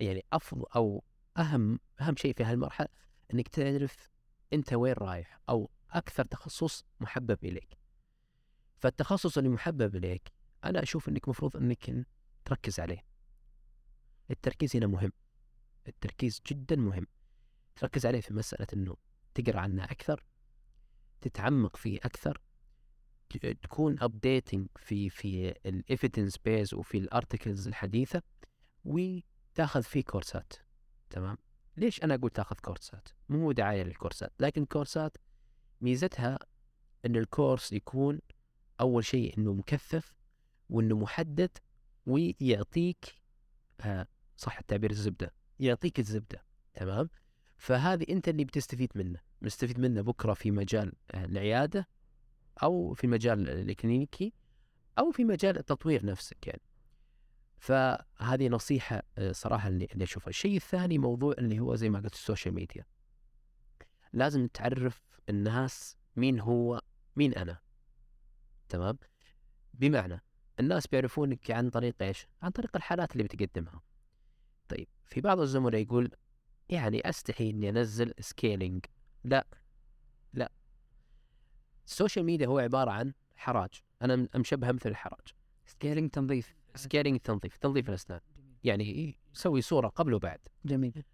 يعني 0.00 0.24
أفضل 0.32 0.64
أو 0.76 1.04
أهم 1.38 1.80
أهم 2.00 2.16
شيء 2.16 2.34
في 2.34 2.44
هالمرحلة 2.44 2.88
إنك 3.34 3.48
تعرف 3.48 4.10
أنت 4.52 4.72
وين 4.72 4.92
رايح 4.92 5.40
أو 5.48 5.70
أكثر 5.90 6.24
تخصص 6.24 6.84
محبب 7.00 7.44
إليك. 7.44 7.78
فالتخصص 8.78 9.38
اللي 9.38 9.50
محبب 9.50 9.96
إليك 9.96 10.32
أنا 10.64 10.82
أشوف 10.82 11.08
إنك 11.08 11.28
مفروض 11.28 11.56
إنك 11.56 12.06
تركز 12.44 12.80
عليه. 12.80 13.04
التركيز 14.30 14.76
هنا 14.76 14.86
مهم. 14.86 15.12
التركيز 15.88 16.40
جدا 16.46 16.76
مهم. 16.76 17.06
تركز 17.76 18.06
عليه 18.06 18.20
في 18.20 18.34
مسألة 18.34 18.66
أنه 18.74 18.96
تقرأ 19.34 19.60
عنه 19.60 19.84
أكثر 19.84 20.24
تتعمق 21.20 21.76
فيه 21.76 21.98
أكثر 22.04 22.40
تكون 23.62 23.96
updating 24.00 24.66
في 24.76 25.08
في 25.08 25.54
ال 25.66 25.74
evidence 25.74 26.36
based 26.38 26.74
وفي 26.74 26.98
ال 26.98 27.06
articles 27.06 27.68
الحديثة 27.68 28.22
وتاخذ 28.84 29.82
فيه 29.82 30.02
كورسات 30.04 30.52
تمام؟ 31.10 31.38
ليش 31.76 32.02
أنا 32.04 32.14
أقول 32.14 32.30
تاخذ 32.30 32.56
كورسات؟ 32.56 33.08
مو 33.28 33.52
دعاية 33.52 33.82
للكورسات 33.82 34.32
لكن 34.40 34.64
كورسات 34.64 35.16
ميزتها 35.80 36.38
إن 37.06 37.16
ال 37.16 37.24
course 37.24 37.72
يكون 37.72 38.20
أول 38.80 39.04
شيء 39.04 39.38
إنه 39.38 39.52
مكثف 39.52 40.14
وإنه 40.70 40.96
محدد 40.96 41.50
ويعطيك 42.06 43.14
آه 43.80 44.06
صح 44.36 44.58
التعبير 44.58 44.90
الزبدة 44.90 45.34
يعطيك 45.58 45.98
الزبدة 45.98 46.44
تمام؟ 46.74 47.08
فهذه 47.56 48.06
أنت 48.08 48.28
اللي 48.28 48.44
بتستفيد 48.44 48.90
منه 48.94 49.20
مستفيد 49.42 49.80
منه 49.80 50.00
بكرة 50.00 50.34
في 50.34 50.50
مجال 50.50 50.92
آه، 51.10 51.24
العيادة 51.24 51.88
أو 52.62 52.94
في 52.94 53.06
مجال 53.06 53.48
ال 53.48 53.60
clinic 53.60 54.32
أو 54.98 55.10
في 55.10 55.24
مجال 55.24 55.58
التطوير 55.58 56.06
نفسك 56.06 56.46
يعني. 56.46 56.62
فهذه 57.58 58.48
نصيحة 58.48 59.02
آه، 59.18 59.32
صراحة 59.32 59.68
اللي, 59.68 59.88
أشوفها. 60.02 60.28
الشيء 60.28 60.56
الثاني 60.56 60.98
موضوع 60.98 61.34
اللي 61.38 61.60
هو 61.60 61.74
زي 61.74 61.90
ما 61.90 62.00
قلت 62.00 62.14
ال 62.14 62.20
social 62.20 62.54
media. 62.54 62.84
لازم 64.12 64.46
تعرف 64.46 65.02
الناس 65.28 65.96
مين 66.16 66.40
هو 66.40 66.80
مين 67.16 67.34
أنا. 67.34 67.58
تمام؟ 68.68 68.98
بمعنى 69.74 70.22
الناس 70.60 70.86
بيعرفونك 70.86 71.50
عن 71.50 71.70
طريق 71.70 71.94
إيش؟ 72.02 72.26
عن 72.42 72.50
طريق 72.50 72.76
الحالات 72.76 73.12
اللي 73.12 73.24
بتقدمها. 73.24 73.82
طيب 74.68 74.88
في 75.04 75.20
بعض 75.20 75.40
الزملاء 75.40 75.80
يقول 75.80 76.10
يعني 76.68 77.08
أستحي 77.08 77.50
إني 77.50 77.68
أنزل 77.68 78.14
scaling 78.20 78.84
لا. 79.24 79.46
ال 81.86 81.91
social 81.91 82.24
media 82.24 82.46
هو 82.46 82.58
عبارة 82.58 82.90
عن 82.90 83.12
حراج. 83.36 83.70
أنا 84.02 84.28
مشبهه 84.34 84.72
مثل 84.72 84.90
الحراج. 84.90 85.28
scaling 85.66 86.10
تنظيف. 86.10 86.56
scaling 86.74 87.20
تنظيف 87.20 87.56
تنظيف 87.56 87.88
الأسنان. 87.88 88.20
يعني 88.64 89.16
يسوي 89.34 89.60
صورة 89.62 89.88
قبل 89.88 90.14
وبعد. 90.14 90.40
جميل. 90.64 91.04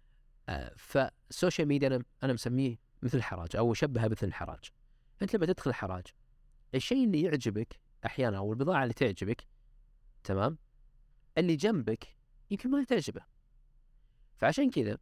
آه 0.49 0.73
فال 0.77 1.00
social 1.00 1.67
media 1.67 1.87
أنا 1.87 2.03
أنا 2.23 2.33
مسميه 2.33 2.77
مثل 3.01 3.17
الحراج 3.17 3.55
أو 3.55 3.71
أشبهه 3.71 4.07
مثل 4.07 4.27
الحراج. 4.27 4.69
أنت 5.21 5.35
لما 5.35 5.45
تدخل 5.45 5.69
الحراج 5.69 6.03
الشيء 6.75 7.03
اللي 7.03 7.21
يعجبك 7.21 7.79
أحيانا 8.05 8.37
أو 8.37 8.53
البضاعة 8.53 8.83
اللي 8.83 8.93
تعجبك 8.93 9.47
تمام؟ 10.23 10.57
اللي 11.37 11.55
جنبك 11.55 12.07
يمكن 12.51 12.71
ما 12.71 12.83
تعجبه. 12.83 13.21
فعشان 14.37 14.69
كذا 14.69 14.97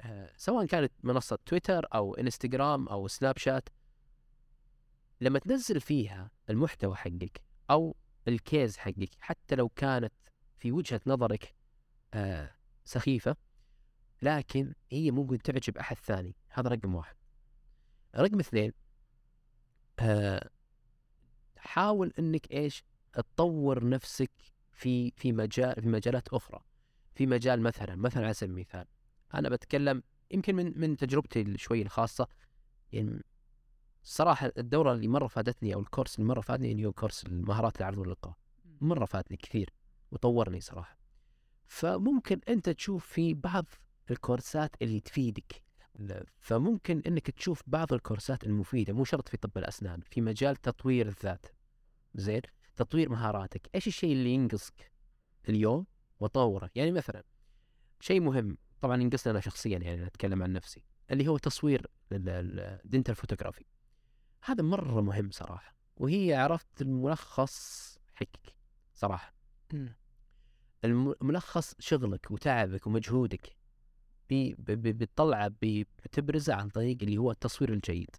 آه، 0.00 0.32
سواء 0.36 0.66
كانت 0.66 0.92
منصة 1.02 1.38
تويتر 1.46 1.86
أو 1.94 2.14
إنستغرام 2.14 2.88
أو 2.88 3.08
سناب 3.08 3.38
شات 3.38 3.68
لما 5.20 5.38
تنزل 5.38 5.80
فيها 5.80 6.30
المحتوى 6.50 6.96
حقك 6.96 7.42
أو 7.70 7.96
الكيز 8.28 8.76
حقك 8.76 9.10
حتى 9.20 9.54
لو 9.54 9.68
كانت 9.68 10.12
في 10.58 10.72
وجهة 10.72 11.00
نظرك 11.06 11.54
آه 12.14 12.54
سخيفة 12.84 13.36
لكن 14.22 14.74
هي 14.90 15.10
ممكن 15.10 15.38
تعجب 15.38 15.78
أحد 15.78 15.96
ثاني. 15.96 16.34
هذا 16.48 16.68
رقم 16.68 16.94
واحد. 16.94 17.16
رقم 18.16 18.38
اثنين 18.40 18.72
آه 19.98 20.50
حاول 21.56 22.12
إنك 22.18 22.50
إيش؟ 22.50 22.84
تطور 23.12 23.88
نفسك 23.88 24.30
في 24.72 25.10
في 25.16 25.32
مجال 25.32 25.82
في 25.82 25.88
مجالات 25.88 26.28
أخرى. 26.28 26.60
في 27.14 27.26
مجال 27.26 27.60
مثلا 27.60 27.96
مثلا 27.96 28.24
على 28.24 28.34
سبيل 28.34 28.50
المثال 28.54 28.84
أنا 29.34 29.48
بتكلم 29.48 30.02
يمكن 30.30 30.56
من 30.56 30.80
من 30.80 30.96
تجربتي 30.96 31.58
شوي 31.58 31.82
الخاصة 31.82 32.28
يعني 32.92 33.24
صراحة 34.10 34.52
الدورة 34.58 34.92
اللي 34.92 35.08
مرة 35.08 35.26
فادتني 35.26 35.74
أو 35.74 35.80
الكورس 35.80 36.18
اللي 36.18 36.28
مرة 36.28 36.40
فادني 36.40 36.72
اللي 36.72 36.86
هو 36.86 36.92
كورس 36.92 37.26
المهارات 37.26 37.78
العرض 37.78 37.98
واللقاء 37.98 38.34
مرة 38.80 39.04
فادني 39.04 39.36
كثير 39.36 39.72
وطورني 40.10 40.60
صراحة. 40.60 40.98
فممكن 41.66 42.40
أنت 42.48 42.70
تشوف 42.70 43.06
في 43.06 43.34
بعض 43.34 43.64
الكورسات 44.10 44.76
اللي 44.82 45.00
تفيدك. 45.00 45.62
فممكن 46.40 47.02
أنك 47.06 47.30
تشوف 47.30 47.62
بعض 47.66 47.92
الكورسات 47.92 48.44
المفيدة 48.44 48.92
مو 48.92 49.04
شرط 49.04 49.28
في 49.28 49.36
طب 49.36 49.58
الأسنان 49.58 50.00
في 50.00 50.20
مجال 50.20 50.56
تطوير 50.56 51.08
الذات. 51.08 51.46
زين؟ 52.14 52.42
تطوير 52.76 53.08
مهاراتك. 53.08 53.70
إيش 53.74 53.86
الشيء 53.86 54.12
اللي 54.12 54.30
ينقصك 54.30 54.92
اليوم 55.48 55.86
وطوره؟ 56.20 56.70
يعني 56.74 56.92
مثلا 56.92 57.24
شيء 58.00 58.20
مهم 58.20 58.58
طبعا 58.80 59.02
ينقصني 59.02 59.30
أنا 59.30 59.40
شخصيا 59.40 59.78
يعني 59.78 60.06
أتكلم 60.06 60.42
عن 60.42 60.52
نفسي 60.52 60.84
اللي 61.10 61.28
هو 61.28 61.38
تصوير 61.38 61.86
ال 62.12 62.27
dental 62.27 63.14
photography. 63.14 63.64
هذا 64.44 64.62
مرة 64.62 65.00
مهم 65.00 65.30
صراحة 65.30 65.74
وهي 65.96 66.34
عرفت 66.34 66.82
الملخص 66.82 67.98
حقك 68.14 68.54
صراحة. 68.94 69.34
مم. 69.72 69.94
الم- 70.84 71.14
ملخص 71.20 71.74
شغلك 71.78 72.30
وتعبك 72.30 72.86
ومجهودك 72.86 73.56
بي- 74.28 74.54
بتطلعه 74.58 75.52
بتبرزه 75.62 76.54
عن 76.54 76.68
طريق 76.68 76.98
اللي 77.02 77.16
هو 77.18 77.30
التصوير 77.30 77.72
الجيد. 77.72 78.16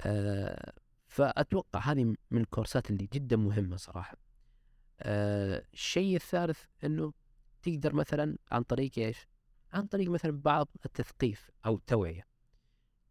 آه 0.00 0.72
فأتوقع 1.06 1.80
هذه 1.80 2.04
من 2.04 2.40
الكورسات 2.40 2.90
اللي 2.90 3.08
جدا 3.12 3.36
مهمة 3.36 3.76
صراحة. 3.76 4.16
آه 5.00 5.64
الشيء 5.72 6.16
الثالث 6.16 6.64
أنه 6.84 7.12
تقدر 7.62 7.94
مثلا 7.94 8.38
عن 8.52 8.62
طريق 8.62 8.90
إيش؟ 8.98 9.26
عن 9.72 9.86
طريق 9.86 10.10
مثلا 10.10 10.40
بعض 10.40 10.68
التثقيف 10.86 11.50
أو 11.66 11.76
التوعية. 11.76 12.26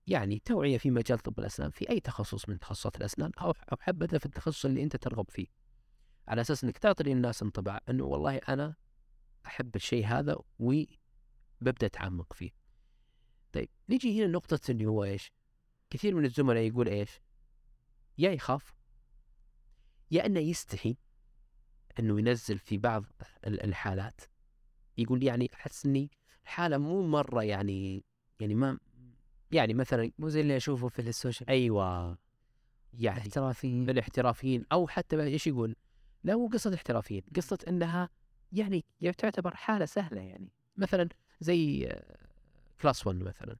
يعني 0.07 0.39
توعية 0.45 0.77
في 0.77 0.91
مجال 0.91 1.19
طب 1.19 1.39
الأسنان 1.39 1.69
في 1.69 1.89
أي 1.89 1.99
تخصص 1.99 2.49
من 2.49 2.59
تخصصات 2.59 2.97
الأسنان 2.97 3.31
أو 3.41 3.51
أو 3.51 3.77
حبذا 3.79 4.17
في 4.17 4.25
التخصص 4.25 4.65
اللي 4.65 4.83
أنت 4.83 4.95
ترغب 4.95 5.29
فيه. 5.29 5.47
على 6.27 6.41
أساس 6.41 6.63
أنك 6.63 6.77
تعطي 6.77 7.03
للناس 7.03 7.43
انطباع 7.43 7.79
أنه 7.89 8.03
والله 8.03 8.37
أنا 8.37 8.75
أحب 9.45 9.75
الشيء 9.75 10.05
هذا 10.05 10.37
وببدأ 10.59 11.85
أتعمق 11.87 12.33
فيه. 12.33 12.51
طيب 13.53 13.69
نيجي 13.89 14.19
هنا 14.23 14.31
نقطة 14.31 14.59
اللي 14.71 14.85
هو 14.85 15.03
إيش؟ 15.03 15.31
كثير 15.89 16.15
من 16.15 16.25
الزملاء 16.25 16.63
يقول 16.63 16.87
إيش؟ 16.87 17.21
يا 18.17 18.31
يخاف 18.31 18.73
يا 20.11 20.25
أنه 20.25 20.39
يستحي 20.39 20.97
أنه 21.99 22.19
ينزل 22.19 22.57
في 22.59 22.77
بعض 22.77 23.03
ال- 23.47 23.63
الحالات. 23.63 24.21
يقول 24.97 25.23
يعني 25.23 25.49
أحس 25.53 25.85
أني 25.85 26.11
حالة 26.43 26.77
مو 26.77 27.07
مرة 27.07 27.43
يعني 27.43 28.03
يعني 28.39 28.55
ما 28.55 28.79
يعني 29.51 29.73
مثلا 29.73 30.11
مو 30.19 30.29
زي 30.29 30.41
اللي 30.41 30.57
أشوفه 30.57 30.87
في 30.87 30.99
السوشيال 30.99 31.49
أيوة. 31.49 32.17
يعني 32.93 33.19
احترافي 33.19 33.67
الاحترافيين 33.67 34.65
أو 34.71 34.87
حتى 34.87 35.23
إيش 35.23 35.47
يقول؟ 35.47 35.75
لا 36.23 36.35
مو 36.35 36.47
قصة 36.47 36.75
احترافيين، 36.75 37.23
قصة 37.35 37.57
إنها 37.67 38.09
يعني 38.51 38.85
تعتبر 39.17 39.55
حالة 39.55 39.85
سهلة 39.85 40.21
يعني. 40.21 40.51
مثلا 40.77 41.09
زي 41.39 41.89
class 42.81 43.07
1 43.07 43.19
مثلا. 43.19 43.57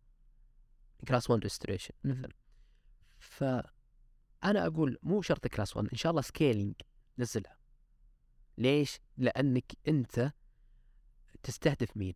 class 1.08 1.30
1 1.30 1.44
restoration 1.44 1.94
مثلا. 2.04 2.34
فأنا 3.20 3.72
أقول 4.44 4.98
مو 5.04 5.22
شرط 5.22 5.48
class 5.48 5.78
1 5.78 5.88
إن 5.92 5.98
شاء 5.98 6.10
الله 6.10 6.22
scaling 6.22 6.76
نزلها. 7.20 7.58
ليش؟ 8.58 9.00
لأنك 9.18 9.72
أنت 9.88 10.32
تستهدف 11.44 11.98
مين؟ 11.98 12.14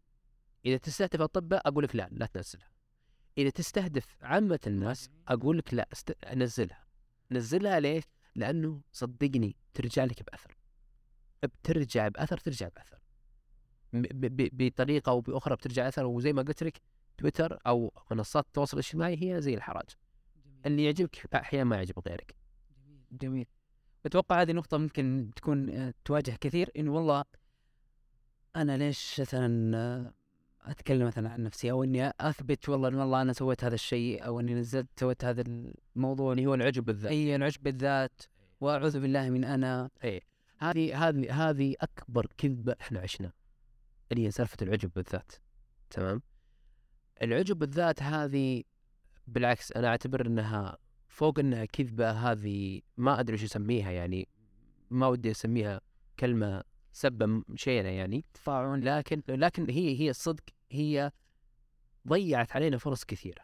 إذا 0.66 0.78
تستهدف 0.78 1.22
اطباء 1.22 1.68
أقول 1.68 1.84
لك 1.84 1.96
لا 1.96 2.10
لا 2.12 2.26
تنزلها. 2.26 2.71
إذا 3.38 3.50
تستهدف 3.50 4.18
عامة 4.22 4.60
الناس 4.68 5.10
أقول 5.28 5.58
لك 5.58 5.74
لا 5.74 5.88
است... 5.94 6.12
نزلها. 6.34 6.86
نزلها 7.32 7.80
ليش؟ 7.80 8.04
لأنه 8.36 8.82
صدقني 8.92 9.56
ترجع 9.74 10.04
لك 10.04 10.24
بأثر. 10.24 10.58
بترجع 11.44 12.08
بأثر 12.08 12.38
ترجع 12.38 12.68
بأثر. 12.76 13.00
ب- 13.94 14.26
ب- 14.42 14.50
بطريقة 14.58 15.10
أو 15.10 15.22
بأخرى 15.22 15.56
بترجع 15.56 15.88
أثر. 15.88 16.06
وزي 16.06 16.34
ما 16.34 16.42
قلت 16.42 16.64
لك 16.64 16.82
تويتر 17.18 17.60
أو 17.68 17.94
منصات 18.12 18.46
التواصل 18.46 18.78
الاجتماعي 18.78 19.18
هي 19.24 19.42
زي 19.42 19.54
الحراج. 19.54 19.90
اللي 20.66 20.84
يعجبك 20.86 21.36
أحيانا 21.36 21.64
ما 21.64 21.76
يعجب 21.76 22.00
غيرك. 22.08 22.36
جميل. 23.12 23.46
أتوقع 24.06 24.42
هذه 24.42 24.52
نقطة 24.52 24.78
ممكن 24.78 25.32
تكون 25.36 25.70
آه، 25.70 25.94
تواجه 26.06 26.32
كثير. 26.42 26.70
انه 26.78 26.92
والله 26.92 27.24
أنا 28.56 28.78
ليش 28.78 29.22
مثلا 29.22 29.78
آه، 29.78 30.14
أتكلم 30.66 31.08
مثلا 31.08 31.30
عن 31.30 31.44
نفسي 31.44 31.72
أو 31.72 31.84
إني 31.84 32.14
أثبت 32.20 32.70
والله 32.70 32.88
إن 32.88 32.96
والله 32.96 33.22
أنا 33.22 33.34
سويت 33.34 33.64
هذا 33.64 33.76
الشيء 33.76 34.26
أو 34.26 34.40
إني 34.40 34.54
نزلت 34.54 35.00
سويت 35.00 35.26
هذا 35.26 35.44
الموضوع 35.96 36.32
اللي 36.32 36.46
هو 36.46 36.54
العجب 36.54 36.86
بالذات. 36.86 37.12
إي 37.12 37.36
العجب 37.36 37.64
بالذات. 37.64 38.22
وأعوذ 38.62 39.00
بالله 39.00 39.30
من 39.30 39.44
أنا. 39.44 39.90
إيه 40.04 40.22
هذه 40.58 41.08
هذه 41.10 41.50
هذه 41.50 41.76
أكبر 41.82 42.28
كذبة 42.38 42.76
إحنا 42.82 43.00
عشنا. 43.00 43.32
اللي 44.12 44.26
هي 44.26 44.32
سالفة 44.32 44.58
العجب 44.62 44.92
بالذات. 44.96 45.32
تمام؟ 45.90 46.22
العجب 47.22 47.60
بالذات 47.60 48.04
هذه 48.04 48.64
بالعكس 49.28 49.72
أنا 49.72 49.88
أعتبر 49.88 50.26
إنها 50.26 50.78
فوق 51.08 51.40
إنها 51.40 51.66
كذبة 51.66 52.12
هذه 52.12 52.82
ما 52.98 53.20
أدري 53.20 53.34
إيش 53.34 53.44
أسميها 53.44 53.92
يعني 53.92 54.28
ما 54.90 55.08
ودي 55.08 55.32
أسميها 55.32 55.82
كلمة 56.20 56.64
سبه 56.92 57.44
شينه 57.56 57.90
يعني 57.90 58.26
تفاعل 58.34 58.86
لكن 58.86 59.22
لكن 59.28 59.70
هي 59.70 60.00
هي 60.00 60.10
الصدق 60.10 60.44
هي 60.72 61.12
ضيعت 62.08 62.52
علينا 62.56 62.78
فرص 62.78 63.04
كثيرة. 63.04 63.42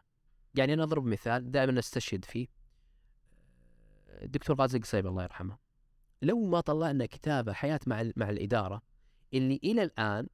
يعني 0.56 0.74
أنا 0.74 0.84
أضرب 0.84 1.06
مثال 1.06 1.52
دائما 1.52 1.80
أستشهد 1.80 2.26
فيه. 2.26 2.48
الدكتور 4.08 4.56
غازي 4.56 4.80
قصيب 4.80 5.08
الله 5.08 5.24
يرحمه. 5.24 5.58
لو 6.22 6.46
ما 6.46 6.60
طلعنا 6.60 7.06
كتابة 7.06 7.54
حياة 7.54 7.80
مع 7.88 8.12
مع 8.16 8.30
الإدارة 8.30 8.82
اللي 9.34 9.60
إلى 9.64 9.84
الآن 9.84 10.28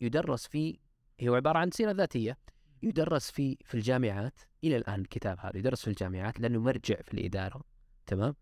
يدرس 0.00 0.46
فيه 0.46 0.76
هو 1.22 1.34
عبارة 1.34 1.58
عن 1.58 1.70
سيرة 1.70 1.90
ذاتية 1.90 2.38
يدرس 2.82 3.30
في 3.30 3.58
في 3.64 3.74
الجامعات. 3.74 4.40
إلى 4.64 4.76
الآن 4.76 5.00
الكتاب 5.00 5.38
هذا 5.40 5.56
يدرس 5.56 5.82
في 5.82 5.88
الجامعات 5.88 6.40
لأنه 6.40 6.60
مرجع 6.60 7.02
في 7.02 7.14
الإدارة. 7.14 7.64
تمام؟ 8.06 8.34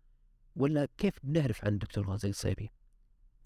ولا 0.55 0.87
كيف 0.97 1.19
بنعرف 1.23 1.65
عن 1.65 1.73
الدكتور 1.73 2.09
غازي 2.09 2.29
الصيبي 2.29 2.71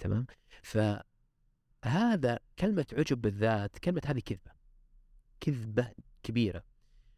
تمام؟ 0.02 0.26
فهذا 0.64 2.40
كلمة 2.60 2.86
عجب 2.94 3.22
بالذات 3.22 3.80
كلمة 3.80 4.02
هذه 4.06 4.20
كذبة 4.20 4.52
كذبة 5.40 5.92
كبيرة. 6.24 6.64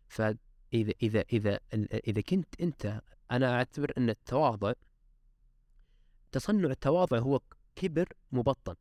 فإذا 0.08 0.94
إذا 1.04 1.22
إذا 1.34 1.60
إذا 1.94 2.22
كنت 2.22 2.62
أنت 2.62 3.02
أنا 3.32 3.54
أعتبر 3.54 3.94
أن 3.98 4.10
التواضع 4.10 4.74
تصنع 6.32 6.70
التواضع 6.70 7.20
هو 7.20 7.40
كبر 7.76 8.08
مبطن. 8.32 8.76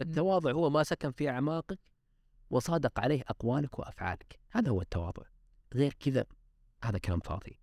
التواضع 0.00 0.52
هو 0.52 0.70
ما 0.70 0.82
سكن 0.82 1.12
في 1.12 1.28
أعماقك 1.28 1.78
وصادق 2.50 3.00
عليه 3.00 3.22
أقوالك 3.28 3.78
وأفعالك. 3.78 4.40
هذا 4.50 4.70
هو 4.70 4.80
التواضع. 4.80 5.22
غير 5.74 5.92
كذا 5.92 6.24
هذا 6.84 6.98
كلام 6.98 7.20
فاضي. 7.20 7.58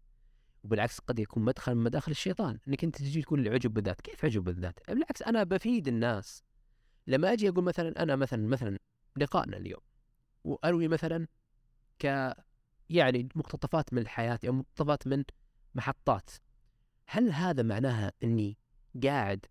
وبالعكس 0.64 1.00
قد 1.00 1.20
يكون 1.20 1.44
مدخل 1.44 1.76
من 1.76 1.84
مداخل 1.84 2.12
الشيطان 2.12 2.60
إنك 2.68 2.84
أنت 2.84 2.98
تجي 2.98 3.22
تقول 3.22 3.42
لي 3.42 3.50
عجب 3.50 3.74
بالذات 3.74 4.02
كيف 4.02 4.26
عجب 4.26 4.44
بالذات؟ 4.44 4.80
بالعكس 4.88 5.22
أنا 5.22 5.44
بفيد 5.44 5.88
الناس. 5.88 6.44
لما 7.08 7.34
أجي 7.34 7.50
أقول 7.50 7.64
مثلا 7.64 8.04
أنا 8.04 8.16
مثلا 8.16 8.48
مثلا 8.48 8.80
لقائنا 9.18 9.58
اليوم 9.58 9.82
وأروي 10.44 10.88
مثلا 10.88 11.28
ك 12.00 12.34
يعني 12.90 13.30
مقتطفات 13.36 13.94
من 13.94 14.02
الحياة 14.02 14.40
أو 14.48 14.54
مقتطفات 14.54 15.08
من 15.08 15.24
محطات 15.76 16.30
هل 17.08 17.32
هذا 17.32 17.64
معناها 17.64 18.12
إني 18.24 18.58
قاعد 19.04 19.46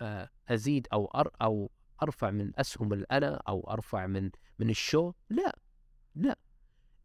آه، 0.00 0.30
أزيد 0.48 0.86
أو 0.92 1.06
أر 1.06 1.30
أو 1.42 1.70
أرفع 2.02 2.30
من 2.30 2.52
أسهم 2.60 2.92
الأنا 2.92 3.42
أو 3.48 3.70
أرفع 3.70 4.06
من 4.06 4.30
من 4.58 4.70
الشو؟ 4.70 5.12
لا 5.30 5.58
لا. 6.14 6.38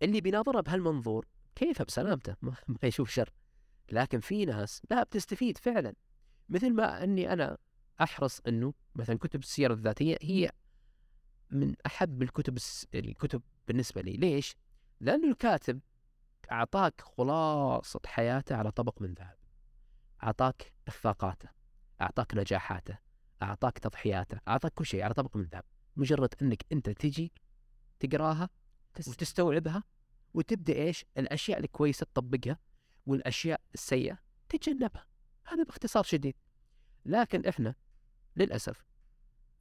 اللي 0.01 0.21
بيناظرها 0.21 0.61
بهالمنظور 0.61 1.27
كيف 1.55 1.81
بسلامته؟ 1.81 2.35
ما 2.41 2.55
ما 2.67 2.77
يشوف 2.83 3.09
شر. 3.09 3.29
لكن 3.91 4.19
في 4.19 4.45
ناس 4.45 4.81
لا 4.91 5.03
بتستفيد 5.03 5.57
فعلا. 5.57 5.93
مثل 6.49 6.73
ما 6.73 7.03
أني 7.03 7.33
أنا 7.33 7.57
أحرص 8.01 8.41
إنه 8.47 8.73
مثلا 8.95 9.17
كتب 9.17 9.39
السيرة 9.39 9.73
الذاتية 9.73 10.17
هي 10.21 10.51
من 11.51 11.75
أحب 11.85 12.23
الكتب 12.23 12.57
الكتب 12.95 13.41
بالنسبة 13.67 14.01
لي. 14.01 14.11
ليش؟ 14.11 14.55
لأنه 14.99 15.27
الكاتب 15.27 15.79
أعطاك 16.51 17.01
خلاصة 17.01 17.99
حياته 18.05 18.55
على 18.55 18.71
طبق 18.71 19.01
من 19.01 19.13
ذهب. 19.13 19.37
أعطاك 20.23 20.73
إخفاقاته 20.87 21.49
أعطاك 22.01 22.35
نجاحاته 22.35 22.97
أعطاك 23.41 23.79
تضحياته 23.79 24.39
أعطاك 24.47 24.73
كل 24.73 24.85
شيء 24.85 25.03
على 25.03 25.13
طبق 25.13 25.37
من 25.37 25.43
ذهب. 25.43 25.63
مجرد 25.95 26.33
إنك 26.41 26.65
أنت 26.71 26.89
تجي 26.89 27.31
تقراها 27.99 28.49
وتستوعبها 29.07 29.83
وتبدأ 30.33 30.73
إيش؟ 30.73 31.05
الأشياء 31.17 31.59
الكويسة 31.59 32.05
تطبقها 32.05 32.59
والأشياء 33.05 33.61
السيئة 33.73 34.19
تتجنبها. 34.49 35.05
هذا 35.47 35.63
باختصار 35.63 36.03
شديد. 36.03 36.35
لكن 37.05 37.45
إحنا 37.45 37.75
للأسف 38.35 38.85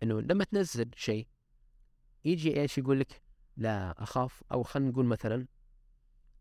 إنه 0.03 0.21
لما 0.21 0.45
تنزل 0.45 0.91
شيء 0.97 1.29
يجي 2.25 2.61
إيش 2.61 2.79
يقول 2.79 3.01
لك؟ 3.01 3.23
لا 3.57 4.03
أخاف. 4.03 4.43
أو 4.53 4.63
خلينا 4.63 4.91
نقول 4.91 5.07
مثلا 5.07 5.47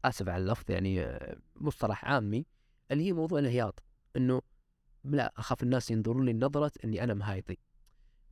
آسف 0.06 0.30
على 0.30 0.44
اللفظ 0.44 0.72
يعني 0.72 1.02
آه، 1.02 1.38
مصطلح 1.56 2.06
عامي 2.06 2.46
اللي 2.92 3.04
هي 3.04 3.14
موضوع 3.14 3.40
الهياط 3.40 3.84
إنه 4.16 4.42
لا 5.04 5.34
أخاف 5.38 5.64
الناس 5.64 5.92
ينظرون 5.92 6.26
لي 6.26 6.34
نظرة 6.34 6.72
إني 6.84 7.04
أنا 7.04 7.14
مهايطي 7.14 7.58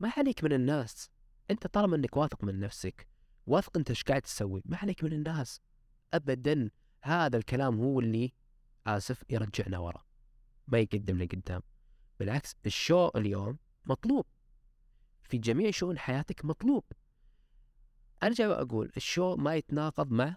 ما 0.00 0.12
عليك 0.16 0.44
من 0.44 0.52
الناس. 0.52 1.10
أنت 1.50 1.66
طالما 1.66 1.96
إنك 1.96 2.16
واثق 2.16 2.44
من 2.44 2.60
نفسك 2.60 3.08
واثق 3.46 3.76
إنت 3.76 3.90
إيش 3.90 4.02
قاعد 4.02 4.22
تسوي 4.22 4.62
ما 4.64 4.76
عليك 4.76 5.04
من 5.04 5.12
الناس. 5.12 5.60
ابدا 6.14 6.70
هذا 7.02 7.36
الكلام 7.36 7.80
هو 7.80 8.00
اللي 8.00 8.32
آسف 8.86 9.24
يرجعنا 9.30 9.78
ورا. 9.78 10.04
ما 10.68 10.78
يقدم 10.78 11.18
لقدام 11.18 11.62
بالعكس 12.18 12.56
الشو 12.66 13.08
اليوم 13.08 13.58
مطلوب. 13.84 14.26
في 15.22 15.38
جميع 15.38 15.70
شؤون 15.70 15.98
حياتك 15.98 16.44
مطلوب. 16.44 16.84
ارجع 18.22 18.48
واقول 18.48 18.92
الشو 18.96 19.36
ما 19.36 19.56
يتناقض 19.56 20.10
مع 20.10 20.36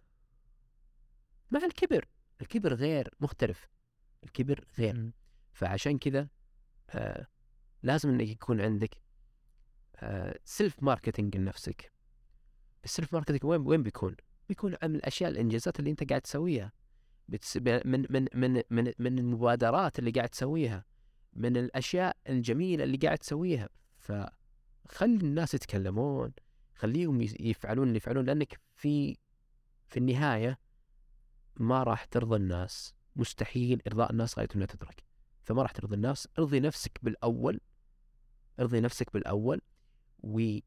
مع 1.52 1.60
الكبر. 1.66 2.08
الكبر 2.42 2.74
غير 2.74 3.14
مختلف. 3.20 3.68
الكبر 4.24 4.66
غير. 4.78 5.12
فعشان 5.54 5.98
كذا 5.98 6.30
آه 6.90 7.28
لازم 7.84 8.10
إنك 8.10 8.28
يكون 8.28 8.62
عندك 8.62 9.02
آه 9.96 10.40
self 10.44 10.84
marketing 10.84 11.38
لنفسك. 11.38 11.94
ال 12.84 12.90
self 12.90 13.14
marketing 13.14 13.46
وين 13.46 13.62
وين 13.62 13.84
بيكون؟ 13.84 14.16
بيكون 14.50 14.76
عن 14.84 14.96
الأشياء 14.96 15.30
الإنجازات 15.30 15.80
اللي 15.80 15.92
أنت 15.92 16.10
قاعد 16.10 16.22
تسويها. 16.22 16.72
بتس... 17.28 17.58
من 17.58 18.06
من 18.10 18.28
من 18.34 18.62
من 18.70 18.92
من 19.00 19.20
المبادرات 19.20 20.00
اللي 20.00 20.12
قاعد 20.12 20.30
تسويها 20.30 20.86
من 21.34 21.58
الأشياء 21.58 22.18
الجميلة 22.30 22.84
اللي 22.84 22.98
قاعد 22.98 23.18
تسويها. 23.18 23.70
فخلي 23.98 25.16
الناس 25.16 25.54
يتكلمون 25.54 26.34
خليهم 26.76 27.22
يفعلون 27.22 27.88
اللي 27.88 27.98
يفعلون 27.98 28.26
لأنك 28.26 28.60
في 28.76 29.18
في 29.88 29.98
النهاية 29.98 30.60
ما 31.58 31.84
راح 31.84 32.06
ترضى 32.06 32.36
الناس. 32.36 32.94
مستحيل 33.16 33.82
إرضاء 33.88 34.12
الناس 34.12 34.40
غاية 34.40 34.48
لا 34.56 34.66
تدرك. 34.66 35.04
فما 35.44 35.62
راح 35.62 35.72
ترضي 35.72 35.96
الناس. 35.96 36.28
ارضي 36.40 36.60
نفسك 36.60 37.00
بالأول. 37.04 37.60
ارضي 38.60 38.80
نفسك 38.80 39.14
بالأول. 39.14 39.62
و 40.20 40.40
ال 40.40 40.62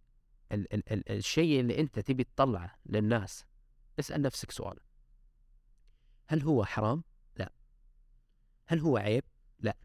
ال 0.53 0.93
ال 0.93 1.11
الشيء 1.11 1.61
اللي 1.61 1.81
أنت 1.81 1.99
تبي 1.99 2.25
تطلعه 2.25 2.79
للناس. 2.87 3.45
اسأل 3.99 4.23
نفسك 4.23 4.51
سؤال. 4.51 4.79
هل 6.29 6.43
هو 6.43 6.65
حرام؟ 6.65 7.05
لا. 7.37 7.53
هل 8.67 8.79
هو 8.81 8.97
عيب؟ 8.97 9.25
لا. 9.61 9.77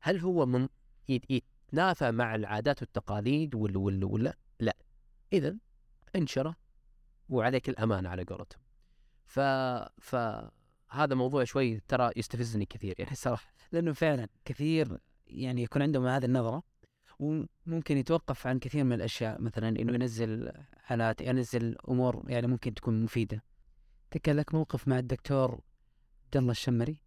هل 0.00 0.18
هو 0.20 0.46
من 0.46 0.68
يت- 1.08 1.30
يتنافى 1.30 2.10
مع 2.10 2.34
العادات 2.34 2.82
والتقاليد 2.82 3.54
ولا 3.54 3.78
ولا 3.78 4.06
ولا؟ 4.06 4.36
لا. 4.60 4.76
إذا 5.32 5.56
انشره 6.16 6.56
وعليك 7.28 7.68
الأمانة 7.68 8.08
على 8.08 8.24
قولتهم. 8.24 8.60
ف 9.26 9.40
فهذا 10.00 11.14
موضوع 11.14 11.44
شوي 11.44 11.80
ترى 11.80 12.10
يستفزني 12.16 12.66
كثير 12.66 12.94
يعني. 12.98 13.14
صراحة. 13.16 13.52
لأنه 13.72 13.92
فعلا 13.92 14.28
كثير 14.44 14.98
يعني 15.26 15.62
يكون 15.62 15.82
عندهم 15.82 16.06
هذه 16.06 16.24
النظرة. 16.24 16.62
وممكن 17.18 17.96
يتوقف 17.96 18.46
عن 18.46 18.58
كثير 18.58 18.84
من 18.84 18.92
الأشياء 18.92 19.40
مثلا 19.40 19.68
إنه 19.68 19.94
ينزل 19.94 20.52
حالات 20.76 21.20
ينزل 21.20 21.76
أمور 21.88 22.24
يعني 22.28 22.46
ممكن 22.46 22.74
تكون 22.74 23.02
مفيدة. 23.02 23.42
تذكر 24.10 24.32
لك 24.32 24.54
موقف 24.54 24.88
مع 24.88 24.98
الدكتور 24.98 25.60
عبد 26.24 26.36
الله 26.36 26.50
الشمري. 26.50 27.00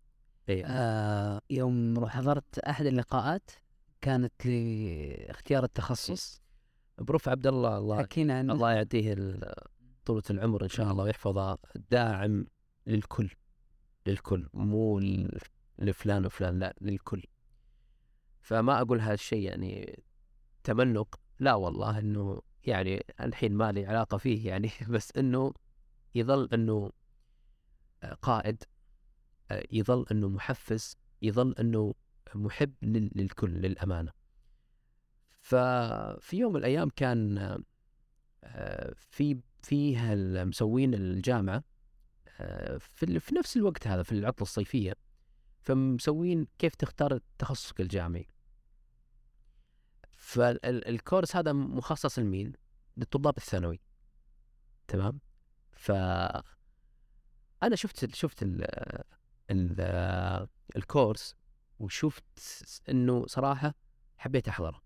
إيه. 0.50 0.66
آه 0.66 1.42
يوم 1.50 2.06
حضرت 2.08 2.60
أحد 2.60 2.86
اللقاءات 2.86 3.52
كانت 4.02 4.46
لاختيار 4.46 5.64
التخصص. 5.64 6.42
بروف 6.98 7.30
عبد 7.30 7.48
الله 7.48 7.78
الله 7.78 7.98
حكينا 7.98 8.38
عنه. 8.38 8.54
الله 8.54 8.72
يعطيه 8.72 9.40
طولة 10.06 10.24
العمر 10.30 10.64
إن 10.64 10.70
شاء 10.70 10.92
الله 10.92 11.04
ويحفظه. 11.04 11.58
داعم 11.92 12.48
للكل 12.88 13.30
للكل 14.08 14.50
مو 14.54 15.00
لفلان 15.80 16.26
وفلان 16.26 16.60
لا 16.60 16.76
للكل. 16.82 17.24
فما 18.48 18.82
أقول 18.82 19.02
هذا 19.02 19.14
الشيء 19.14 19.40
يعني 19.44 20.04
تملق. 20.64 21.20
لا 21.40 21.54
والله 21.54 22.00
إنه 22.00 22.42
يعني 22.64 23.06
الحين 23.22 23.54
ما 23.54 23.72
لي 23.72 23.86
علاقة 23.86 24.18
فيه 24.18 24.48
يعني 24.48 24.70
بس 24.90 25.18
إنه 25.18 25.54
يظل 26.16 26.50
إنه 26.54 26.92
قائد 28.22 28.64
يظل 29.72 30.06
إنه 30.12 30.30
محفز 30.30 30.98
يظل 31.22 31.56
إنه 31.60 31.94
محب 32.36 32.74
لل- 32.82 33.12
للكل 33.16 33.50
للأمانة. 33.50 34.12
ففي 35.42 36.38
يوم 36.38 36.54
من 36.54 36.60
الأيام 36.60 36.90
كان 36.96 37.38
آه، 38.44 38.94
في 38.98 39.40
فيها 39.64 40.16
مسوين 40.46 40.94
الجامعة 40.94 41.64
آه، 42.40 42.78
في 42.78 43.20
في 43.20 43.36
نفس 43.36 43.58
الوقت 43.58 43.88
هذا 43.88 44.04
في 44.04 44.12
العطلة 44.12 44.42
الصيفية 44.42 44.94
فمسوين 45.62 46.48
كيف 46.60 46.76
تختار 46.76 47.20
تخصصك 47.40 47.82
الجامعي. 47.82 48.37
فالكورس 50.28 51.36
هذا 51.36 51.54
مخصص 51.54 52.20
لمين؟ 52.20 52.54
للطلاب 52.98 53.38
الثانوي 53.38 53.80
تمام؟ 54.88 55.20
ف 55.72 55.92
أنا 57.64 57.76
شفت 57.76 58.16
شفت 58.16 58.44
ال 58.44 58.66
ال 59.52 60.48
الكورس 60.76 61.36
وشفت 61.80 62.24
إنه 62.90 63.26
صراحة 63.28 63.74
حبيت 64.18 64.48
أحضره 64.48 64.82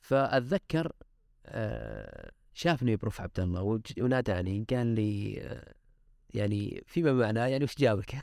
فأتذكر 0.00 0.92
آه، 1.46 2.30
شافني 2.52 2.96
بروف 2.96 3.20
عبد 3.20 3.40
الله 3.40 3.80
وناداني 3.98 4.66
قال 4.70 4.86
لي 4.86 5.40
آه، 5.42 5.74
يعني 6.30 6.84
فيما 6.86 7.12
معناه 7.12 7.46
يعني 7.46 7.64
وش 7.64 7.78
جابك؟ 7.78 8.14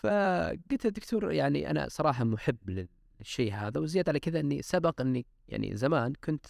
فقلت 0.00 0.84
له 0.84 0.90
دكتور 0.90 1.32
يعني 1.32 1.70
أنا 1.70 1.88
صراحة 1.88 2.24
محب 2.24 2.88
للشيء 3.18 3.54
هذا 3.54 3.80
وزيادة 3.80 4.10
على 4.10 4.20
كذا 4.20 4.40
إني 4.40 4.62
سبق 4.62 5.00
إني 5.00 5.26
يعني 5.48 5.76
زمان 5.76 6.12
كنت 6.24 6.46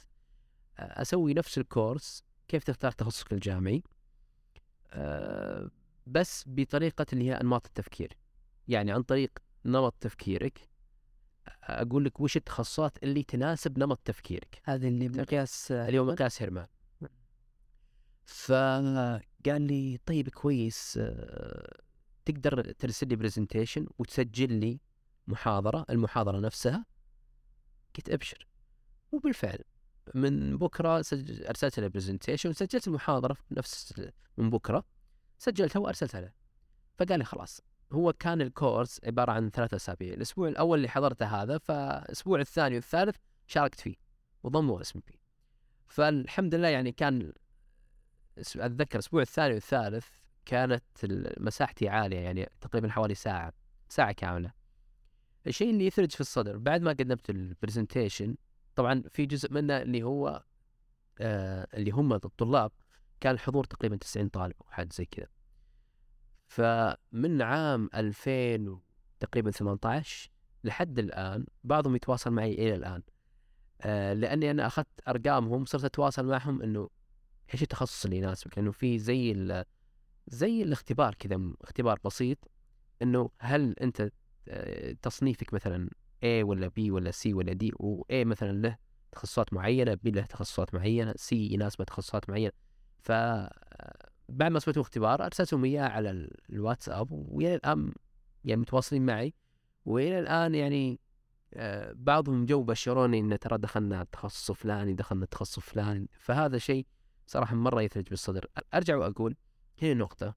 آه، 0.79 1.03
أسوي 1.03 1.35
نفس 1.35 1.59
الكورس 1.59 2.25
كيف 2.49 2.65
تختار 2.65 2.93
تخصصك 2.93 3.33
الجامعي 3.33 3.83
آه، 4.91 5.71
بس 6.07 6.45
بطريقة 6.47 7.07
اللي 7.13 7.25
هي 7.25 7.35
أنماط 7.41 7.67
التفكير. 7.67 8.17
يعني 8.69 8.93
عن 8.93 9.03
طريق 9.03 9.31
نمط 9.65 9.95
تفكيرك 10.01 10.69
أقول 11.63 12.05
لك 12.05 12.21
وش 12.21 12.37
التخصصات 12.37 12.99
اللي 13.03 13.23
تناسب 13.23 13.79
نمط 13.79 14.01
تفكيرك. 14.05 14.61
هذه 14.65 14.89
اللي 14.89 15.09
بمقياس 15.09 15.73
اللي 15.73 15.99
هو 15.99 16.05
مقياس 16.05 16.43
هيرمان. 16.43 16.67
فقال 18.25 19.23
لي 19.63 19.99
طيب 20.07 20.29
كويس 20.29 20.99
آه، 21.03 21.81
تقدر 22.25 22.73
ترسل 22.73 23.09
لي 23.09 23.17
presentation 23.17 23.87
وتسجل 23.99 24.53
لي 24.53 24.81
محاضرة 25.27 25.87
المحاضرة 25.91 26.39
نفسها 26.41 26.87
قلت 27.97 28.11
أبشر. 28.11 28.49
وبالفعل 29.13 29.59
من 30.15 30.59
بكرة 30.59 31.03
سج... 31.03 31.47
أرسلت 31.47 31.81
له 31.81 31.89
presentation 31.89 32.51
وسجلت 32.51 32.89
المحاضرة 32.89 33.37
نفس 33.51 34.03
من 34.37 34.51
بكرة 34.51 34.85
سجلتها 35.39 35.81
وأرسلتها 35.81 36.21
له. 36.21 36.33
فقال 36.99 37.19
لي 37.19 37.25
خلاص 37.25 37.61
هو 37.93 38.13
كان 38.13 38.41
ال 38.41 38.50
course 38.50 39.01
عبارة 39.05 39.33
عن 39.33 39.51
ثلاثة 39.51 39.77
أسابيع 39.77 40.15
الأسبوع 40.15 40.49
الأول 40.49 40.79
اللي 40.79 40.89
حضرته 40.89 41.27
هذا 41.27 41.59
فالأسبوع 41.59 42.41
الثاني 42.41 42.75
والثالث 42.75 43.17
شاركت 43.47 43.81
فيه 43.81 43.95
وضموا 44.43 44.81
اسمي 44.81 45.03
فيه. 45.03 45.19
فالحمد 45.87 46.55
لله 46.55 46.69
يعني 46.69 46.93
كان 46.93 47.33
أتذكر 48.39 48.95
الأسبوع 48.95 49.23
الثاني 49.23 49.55
والثالث 49.55 50.07
كانت 50.45 50.85
مساحتي 51.41 51.89
عالية 51.89 52.19
يعني 52.19 52.51
تقريبا 52.61 52.91
حوالي 52.91 53.15
ساعة 53.15 53.53
ساعة 53.89 54.13
كاملة. 54.13 54.56
الشيء 55.47 55.71
اللي 55.71 55.87
يثلج 55.87 56.11
في 56.11 56.21
الصدر. 56.21 56.57
بعد 56.59 56.83
ما 56.83 56.91
قدمت 56.91 57.31
البرزنتيشن 57.31 58.37
طبعا 58.75 59.03
في 59.11 59.27
جزء 59.27 59.53
منه 59.53 59.83
اللي 59.83 60.03
هو 60.03 60.43
آه 61.19 61.67
اللي 61.75 61.91
هم 61.91 62.13
الطلاب 62.13 62.71
كان 63.21 63.35
الحضور 63.35 63.65
تقريبا 63.65 63.97
90 63.97 64.29
طالب 64.29 64.55
أو 64.61 64.67
حاجة 64.71 64.89
زي 64.93 65.05
كذا. 65.05 65.27
فمن 66.47 67.43
عام 67.43 67.89
2000 67.95 68.69
و- 68.69 68.83
تقريبا 69.21 69.51
18 69.51 70.31
لحد 70.65 70.99
الآن 70.99 71.47
بعضهم 71.65 71.97
يتواصل 71.97 72.31
معي 72.31 72.53
إلى 72.55 72.75
الآن. 72.75 73.03
آه 73.81 74.13
لأني 74.13 74.51
أنا 74.51 74.67
أخذت 74.67 74.89
أرقامهم 75.09 75.65
صرت 75.65 75.85
أتواصل 75.85 76.27
معهم 76.27 76.63
إنه 76.63 76.89
إيش 77.55 77.63
التخصص 77.63 78.05
اللي 78.05 78.17
يناسبك؟ 78.17 78.59
لأنه 78.59 78.73
في 78.73 78.99
زي 78.99 79.65
زي 80.29 80.63
الاختبار 80.63 81.15
كذا 81.15 81.41
اختبار 81.61 81.99
بسيط 82.05 82.39
إنه 83.03 83.31
هل 83.39 83.75
أنت 83.81 84.11
تصنيفك 85.03 85.55
مثلا 85.55 85.91
A 86.25 86.45
ولا 86.45 86.69
B 86.69 86.79
ولا 86.91 87.13
C 87.13 87.27
ولا 87.27 87.53
D 87.53 87.71
و 87.81 88.03
A 88.03 88.27
مثلا 88.27 88.53
له 88.53 88.77
تخصصات 89.13 89.53
معينة 89.53 89.95
B 89.95 90.11
له 90.11 90.23
تخصصات 90.23 90.75
معينة 90.75 91.13
C 91.13 91.33
يناسبه 91.33 91.85
تخصصات 91.85 92.31
معينة. 92.31 92.53
ف 92.99 93.13
بعد 94.29 94.53
ما 94.53 94.59
سويتوا 94.59 94.83
اختبار 94.83 95.25
ارسلتهم 95.25 95.65
اياه 95.65 95.89
على 95.89 96.11
ال- 96.11 96.37
الواتساب 96.51 97.09
وإلى 97.13 97.55
الآن 97.55 97.93
يعني 98.45 98.61
متواصلين 98.61 99.07
معي. 99.07 99.35
وإلى 99.85 100.19
الآن 100.19 100.55
يعني 100.55 101.01
آه، 101.55 101.93
بعضهم 101.97 102.47
جو 102.47 102.63
بشروني 102.63 103.21
إن 103.21 103.39
ترى 103.39 103.59
دخلنا 103.59 104.03
التخصص 104.03 104.51
الفلاني 104.51 104.95
دخلنا 104.95 105.25
التخصص 105.25 105.57
الفلاني. 105.57 106.11
فهذا 106.19 106.59
شيء 106.59 106.87
صراحة 107.27 107.55
مرة 107.55 107.83
يثلج 107.83 108.09
بالصدر. 108.09 108.47
أرجع 108.75 108.97
وأقول 108.97 109.37
هي 109.79 109.93
النقطه 109.93 110.35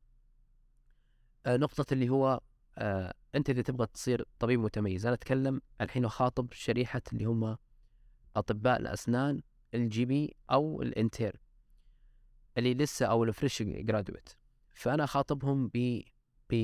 آه، 1.45 1.57
نقطة 1.57 1.93
اللي 1.93 2.09
هو 2.09 2.39
آه، 2.79 3.13
أنت 3.35 3.49
إذا 3.49 3.61
تبغى 3.61 3.87
تصير 3.87 4.25
طبيب 4.39 4.59
متميز 4.59 5.05
أنا 5.05 5.15
أتكلم 5.15 5.61
الحين 5.81 6.05
أخاطب 6.05 6.53
شريحة 6.53 7.01
اللي 7.13 7.25
هم 7.25 7.57
أطباء 8.35 8.79
الأسنان 8.79 9.41
ال 9.73 10.05
GP 10.05 10.35
أو 10.51 10.81
ال 10.81 10.90
intern 10.90 11.41
اللي 12.57 12.73
لسه 12.73 13.05
أو 13.05 13.23
ال 13.23 13.30
fresh 13.30 13.63
graduate 13.63 14.29
فأنا 14.73 15.03
أخاطبهم 15.03 15.71
ب 15.73 16.01
ب 16.49 16.55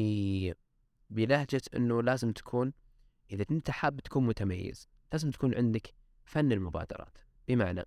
بلهجة 1.10 1.62
إنه 1.75 2.01
لازم 2.01 2.32
تكون 2.32 2.73
إذا 3.32 3.45
أنت 3.51 3.71
حاب 3.71 3.99
تكون 3.99 4.25
متميز 4.25 4.89
لازم 5.12 5.32
تكون 5.32 5.56
عندك 5.56 5.93
فن 6.25 6.51
المبادرات. 6.51 7.17
بمعنى 7.47 7.84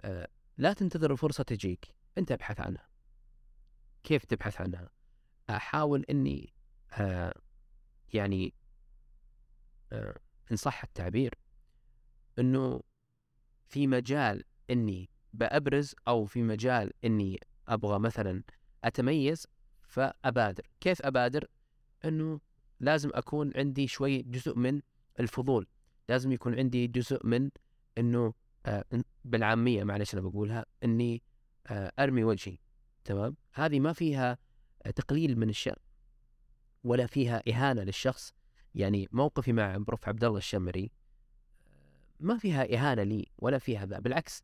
آه 0.00 0.28
لا 0.58 0.72
تنتظر 0.72 1.12
الفرصة 1.12 1.44
تجيك 1.44 1.94
انت 2.18 2.32
ابحث 2.32 2.60
عنها. 2.60 2.88
كيف 4.02 4.24
تبحث 4.24 4.60
عنها؟ 4.60 4.90
أحاول 5.50 6.04
إني 6.10 6.54
آه 6.92 7.34
يعني 8.14 8.54
آه 9.92 10.18
إن 10.52 10.56
صح 10.56 10.82
التعبير 10.84 11.34
إنه 12.38 12.80
في 13.66 13.86
مجال 13.86 14.44
إني 14.70 15.10
بأبرز 15.32 15.94
أو 16.08 16.24
في 16.24 16.42
مجال 16.42 16.92
إني 17.04 17.40
أبغى 17.68 17.98
مثلا 17.98 18.42
أتميز 18.84 19.46
فأبادر. 19.82 20.66
كيف 20.80 21.02
أبادر؟ 21.02 21.48
إنه 22.04 22.40
لازم 22.80 23.10
أكون 23.14 23.52
عندي 23.56 23.86
شوي 23.86 24.22
جزء 24.22 24.58
من 24.58 24.80
الفضول. 25.20 25.66
لازم 26.08 26.32
يكون 26.32 26.54
عندي 26.54 26.86
جزء 26.86 27.26
من 27.26 27.50
إنه 27.98 28.34
آه 28.66 28.84
بالعامية 29.24 29.84
معلش 29.84 30.14
أنا 30.14 30.22
بقولها 30.22 30.66
إني 30.84 31.22
آه 31.66 31.92
أرمي 31.98 32.24
وجهي. 32.24 32.58
تمام؟ 33.04 33.36
هذه 33.52 33.80
ما 33.80 33.92
فيها 33.92 34.38
تقليل 34.96 35.38
من 35.38 35.48
الشأن. 35.48 35.76
ولا 36.84 37.06
فيها 37.06 37.42
إهانة 37.48 37.82
للشخص. 37.82 38.32
يعني 38.74 39.08
موقفي 39.12 39.52
مع 39.52 39.76
بروف 39.76 40.08
عبد 40.08 40.24
الله 40.24 40.38
الشمري 40.38 40.90
ما 42.20 42.38
فيها 42.38 42.74
إهانة 42.74 43.02
لي 43.02 43.26
ولا 43.38 43.58
فيها 43.58 43.86
ذا. 43.86 43.98
بالعكس 43.98 44.42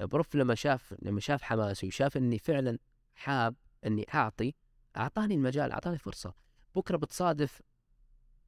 prof 0.00 0.36
لما 0.36 0.54
شاف 0.54 0.94
لما 1.02 1.20
شاف 1.20 1.42
حماسي 1.42 1.86
وشاف 1.86 2.16
إني 2.16 2.38
فعلا 2.38 2.78
حاب 3.14 3.54
إني 3.86 4.06
أعطي 4.14 4.54
أعطاني 4.96 5.34
المجال 5.34 5.72
أعطاني 5.72 5.98
فرصة. 5.98 6.34
بكرة 6.74 6.96
بتصادف 6.96 7.62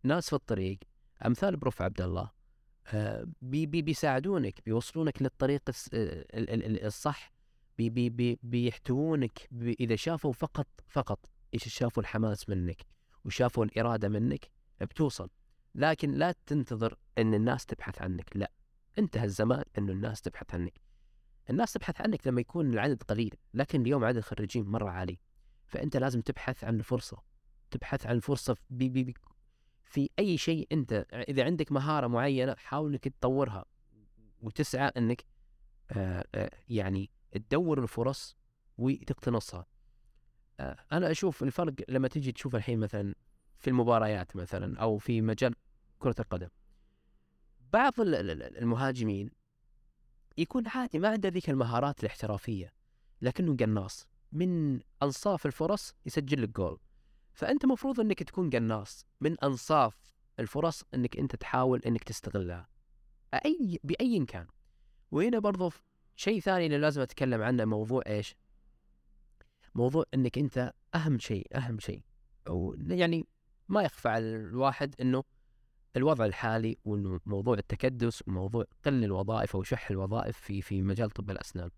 ناس 0.03 0.29
في 0.29 0.33
الطريق 0.33 0.79
أمثال 1.27 1.57
prof 1.57 1.83
عبد 1.83 2.01
الله 2.01 2.31
آه، 2.87 3.27
بي 3.43 3.67
بي 3.67 3.83
بيساعدونك 3.83 4.61
بيوصلونك 4.65 5.23
للطريق 5.23 5.63
الصح. 6.85 7.33
بي 7.79 7.91
بي 7.91 8.11
بي 8.11 8.39
بيحتوونك 8.43 9.49
بي 9.51 9.77
إذا 9.81 9.97
شافوا 9.97 10.33
فقط 10.33 10.67
فقط 10.89 11.19
إيش 11.55 11.69
شافوا 11.69 12.03
الحماس 12.03 12.49
منك. 12.49 12.87
وشافوا 13.25 13.65
الإرادة 13.65 14.09
منك 14.09 14.51
بتوصل. 14.81 15.31
لكن 15.75 16.11
لا 16.13 16.35
تنتظر 16.47 16.99
إن 17.19 17.35
الناس 17.35 17.67
تبحث 17.67 18.03
عنك 18.03 18.37
لا. 18.37 18.53
انتهى 18.99 19.25
الزمان 19.25 19.65
انه 19.79 19.93
الناس 19.93 20.21
تبحث 20.21 20.55
عنك. 20.55 20.81
الناس 21.51 21.73
تبحث 21.73 22.01
عنك 22.01 22.27
لما 22.27 22.41
يكون 22.41 22.73
العدد 22.73 23.03
قليل 23.03 23.35
لكن 23.55 23.81
اليوم 23.81 24.05
عدد 24.05 24.17
الخريجين 24.17 24.65
مرة 24.65 24.91
عالي. 24.91 25.19
فأنت 25.67 25.97
لازم 25.97 26.21
تبحث 26.21 26.65
عن 26.65 26.75
الفرصة. 26.75 27.23
تبحث 27.71 28.07
عن 28.07 28.17
الفرصة 28.17 28.57
بي 28.71 28.89
بي 28.89 29.05
بي 29.05 29.15
في 29.83 30.11
أي 30.19 30.39
شيء 30.39 30.67
أنت 30.73 31.07
إذا 31.13 31.45
عندك 31.45 31.73
مهارة 31.73 32.07
معينة 32.07 32.55
حاول 32.55 32.91
أنك 32.91 33.05
تطورها. 33.09 33.65
وتسعى 34.41 34.89
أنك 34.97 35.25
آآ 35.91 36.25
آآ 36.35 36.51
يعني 36.69 37.11
تدور 37.33 37.83
الفرص 37.83 38.37
وتقتنصها. 38.79 39.67
أنا 40.93 41.11
أشوف 41.11 41.43
الفرق 41.43 41.75
لما 41.89 42.09
تجي 42.09 42.33
تشوف 42.33 42.57
الحين 42.57 42.79
مثلا 42.79 43.15
في 43.59 43.71
المباريات 43.71 44.37
مثلا 44.37 44.79
أو 44.79 44.99
في 44.99 45.21
مجال 45.21 45.55
كرة 45.99 46.15
القدم 46.19 46.49
بعض 47.73 47.93
المهاجمين 48.01 49.31
يكون 50.39 50.69
عادي 50.69 50.99
ما 50.99 51.09
عنده 51.09 51.29
ذيك 51.29 51.51
المهارات 51.51 52.01
الاحترافية 52.01 52.73
لكنه 53.23 53.57
قناص. 53.57 54.07
من 54.33 54.81
أنصاف 55.03 55.47
الفرص 55.47 55.95
يسجل 56.07 56.43
لك 56.43 56.49
جول. 56.49 56.79
فأنت 57.33 57.67
مفروض 57.67 58.01
إنك 58.01 58.23
تكون 58.23 58.51
قناص. 58.51 59.07
من 59.21 59.41
أنصاف 59.41 59.97
الفرص 60.39 60.85
إنك 60.95 61.17
أنت 61.17 61.37
تحاول 61.37 61.81
إنك 61.87 62.05
تستغلها. 62.05 62.69
اي 63.35 63.81
بأي 63.85 64.25
كان. 64.25 64.47
وهنا 65.11 65.39
برضو 65.39 65.73
شيء 66.17 66.41
ثاني 66.41 66.67
اللي 66.67 66.79
لازم 66.79 67.01
أتكلم 67.01 67.43
عنه 67.43 67.65
موضوع 67.65 68.03
إيش؟ 68.07 68.37
موضوع 69.75 70.05
إنك 70.15 70.39
أنت 70.39 70.73
أهم 70.95 71.19
شيء 71.19 71.47
أهم 71.57 71.79
شيء 71.79 72.03
أو 72.49 72.77
يعني 72.89 73.27
ما 73.69 73.83
يخفى 73.83 74.09
على 74.09 74.37
الواحد 74.37 74.95
إنه 75.01 75.25
الوضع 75.97 76.25
الحالي 76.25 76.79
وإنه 76.85 77.21
موضوع 77.27 77.55
التكدس 77.55 78.29
وموضوع 78.29 78.65
قل 78.85 79.05
الوظائف 79.05 79.57
أو 79.57 79.63
شح 79.63 79.91
الوظائف 79.91 80.37
في 80.39 80.63
في 80.63 80.83
مجال 80.83 81.11
طب 81.11 81.31
الأسنان. 81.31 81.71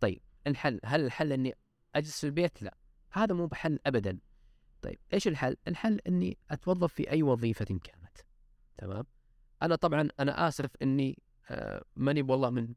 طيب 0.00 0.20
الحل 0.46 0.80
هل 0.84 1.04
الحل 1.04 1.32
إني 1.32 1.54
أجلس 1.94 2.20
في 2.20 2.26
البيت؟ 2.26 2.62
لا 2.62 2.76
هذا 3.10 3.34
مو 3.34 3.46
بحل 3.46 3.78
ابدا. 3.86 4.18
طيب 4.82 4.98
إيش 5.12 5.28
الحل؟ 5.28 5.56
الحل 5.68 6.00
إني 6.08 6.38
أتوظف 6.50 6.92
في 6.92 7.10
أي 7.10 7.22
وظيفة 7.22 7.64
كانت. 7.64 8.18
تمام؟ 8.78 9.04
أنا 9.62 9.76
طبعا 9.76 10.08
أنا 10.20 10.48
آسف 10.48 10.70
إني 10.82 11.22
آه 11.50 11.84
ماني 11.96 12.22
والله 12.22 12.50
من 12.50 12.74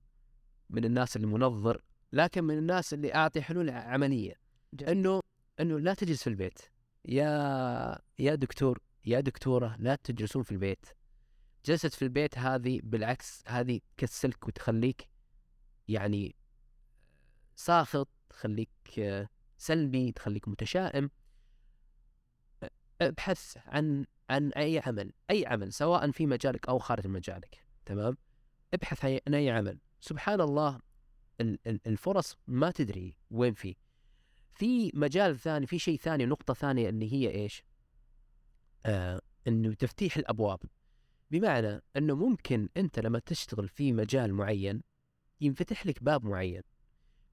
من 0.70 0.86
الناس 0.86 1.18
المنظر 1.18 1.82
لكن 2.14 2.44
من 2.44 2.58
الناس 2.58 2.94
اللي 2.94 3.16
أعطي 3.16 3.42
حلول 3.42 3.70
عملية 3.70 4.47
إنه 4.88 5.22
إنه 5.60 5.80
لا 5.80 5.94
تجلس 5.94 6.24
في 6.24 6.30
البيت. 6.30 6.60
يا 7.06 8.00
يا 8.20 8.36
دكتور 8.36 8.80
يا 9.06 9.20
دكتورة 9.20 9.76
لا 9.80 9.96
تجلسون 9.96 10.44
في 10.44 10.52
البيت. 10.52 10.86
جلست 11.66 11.94
في 11.94 12.02
البيت 12.02 12.38
هذه 12.38 12.80
بالعكس 12.84 13.44
هذه 13.48 13.80
تكسلك 13.98 14.48
وتخليك 14.48 15.10
يعني 15.88 16.36
ساخط 17.56 18.10
تخليك 18.30 18.70
سلبي 19.58 20.12
تخليك 20.12 20.48
متشائم. 20.48 21.10
ابحث 23.02 23.58
عن 23.66 24.06
عن 24.30 24.54
أي 24.54 24.80
عمل 24.86 25.14
أي 25.30 25.46
عمل 25.46 25.74
سواء 25.74 26.12
في 26.12 26.26
مجالك 26.26 26.70
أو 26.70 26.80
خارج 26.80 27.08
مجالك 27.08 27.66
تمام؟ 27.86 28.18
ابحث 28.74 29.06
عن 29.06 29.34
أي 29.34 29.50
عمل. 29.50 29.80
سبحان 30.02 30.42
الله 30.42 30.80
الفرص 31.68 32.38
ما 32.48 32.72
تدري 32.72 33.18
وين 33.32 33.54
في. 33.54 33.76
في 34.58 34.92
مجال 34.94 35.40
ثاني 35.40 35.68
في 35.68 35.80
شيء 35.80 36.00
ثاني 36.00 36.26
نقطة 36.26 36.54
ثانية 36.54 36.90
اللي 36.90 37.14
هي 37.14 37.30
إيش؟ 37.30 37.64
آه 38.86 39.22
إنه 39.48 39.74
تفتيح 39.74 40.18
الأبواب 40.18 40.60
بمعنى 41.32 41.82
إنه 41.98 42.16
ممكن 42.16 42.70
أنت 42.78 43.00
لما 43.00 43.20
تشتغل 43.20 43.68
في 43.68 43.94
مجال 43.94 44.34
معين 44.34 44.82
ينفتح 45.42 45.86
لك 45.86 46.04
باب 46.04 46.26
معين 46.26 46.62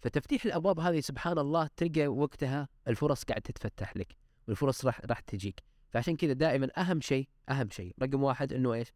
فتفتيح 0.00 0.44
الأبواب 0.44 0.80
هذه 0.80 1.00
سبحان 1.00 1.38
الله 1.38 1.70
تلقى 1.76 2.06
وقتها 2.06 2.68
الفرص 2.88 3.24
قاعد 3.24 3.42
تتفتح 3.42 3.96
لك 3.96 4.16
والفرص 4.48 4.84
راح 4.84 5.00
راح 5.04 5.20
تجيك 5.20 5.62
فعشان 5.90 6.16
كذا 6.16 6.32
دائما 6.32 6.68
أهم 6.78 7.00
شيء 7.00 7.28
أهم 7.48 7.70
شيء 7.70 7.94
رقم 8.02 8.22
واحد 8.22 8.52
إنه 8.52 8.72
إيش؟ 8.74 8.92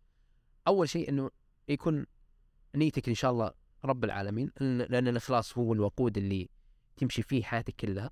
أول 0.66 0.88
شيء 0.88 1.08
إنه 1.08 1.30
يكون 1.68 2.06
نيتك 2.74 3.08
إن 3.08 3.14
شاء 3.14 3.30
الله 3.30 3.52
رب 3.84 4.04
العالمين 4.04 4.50
لأن 4.60 5.08
الإخلاص 5.08 5.58
هو 5.58 5.72
الوقود 5.72 6.18
اللي 6.18 6.48
تمشي 6.96 7.22
فيه 7.22 7.42
حياتك 7.42 7.74
كلها 7.76 8.10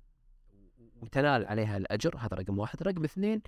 وتنال 1.01 1.45
عليها 1.45 1.77
الأجر 1.77 2.17
هذا 2.17 2.37
رقم 2.37 2.59
واحد. 2.59 2.83
رقم 2.83 3.03
اثنين 3.03 3.41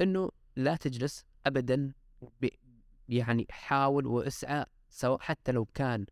إنه 0.00 0.30
لا 0.56 0.76
تجلس 0.76 1.24
ابدا 1.46 1.92
يعني 3.08 3.46
حاول 3.50 4.06
واسعى 4.06 4.64
سواء 4.90 5.18
حتى 5.20 5.52
لو 5.52 5.64
كان 5.64 6.06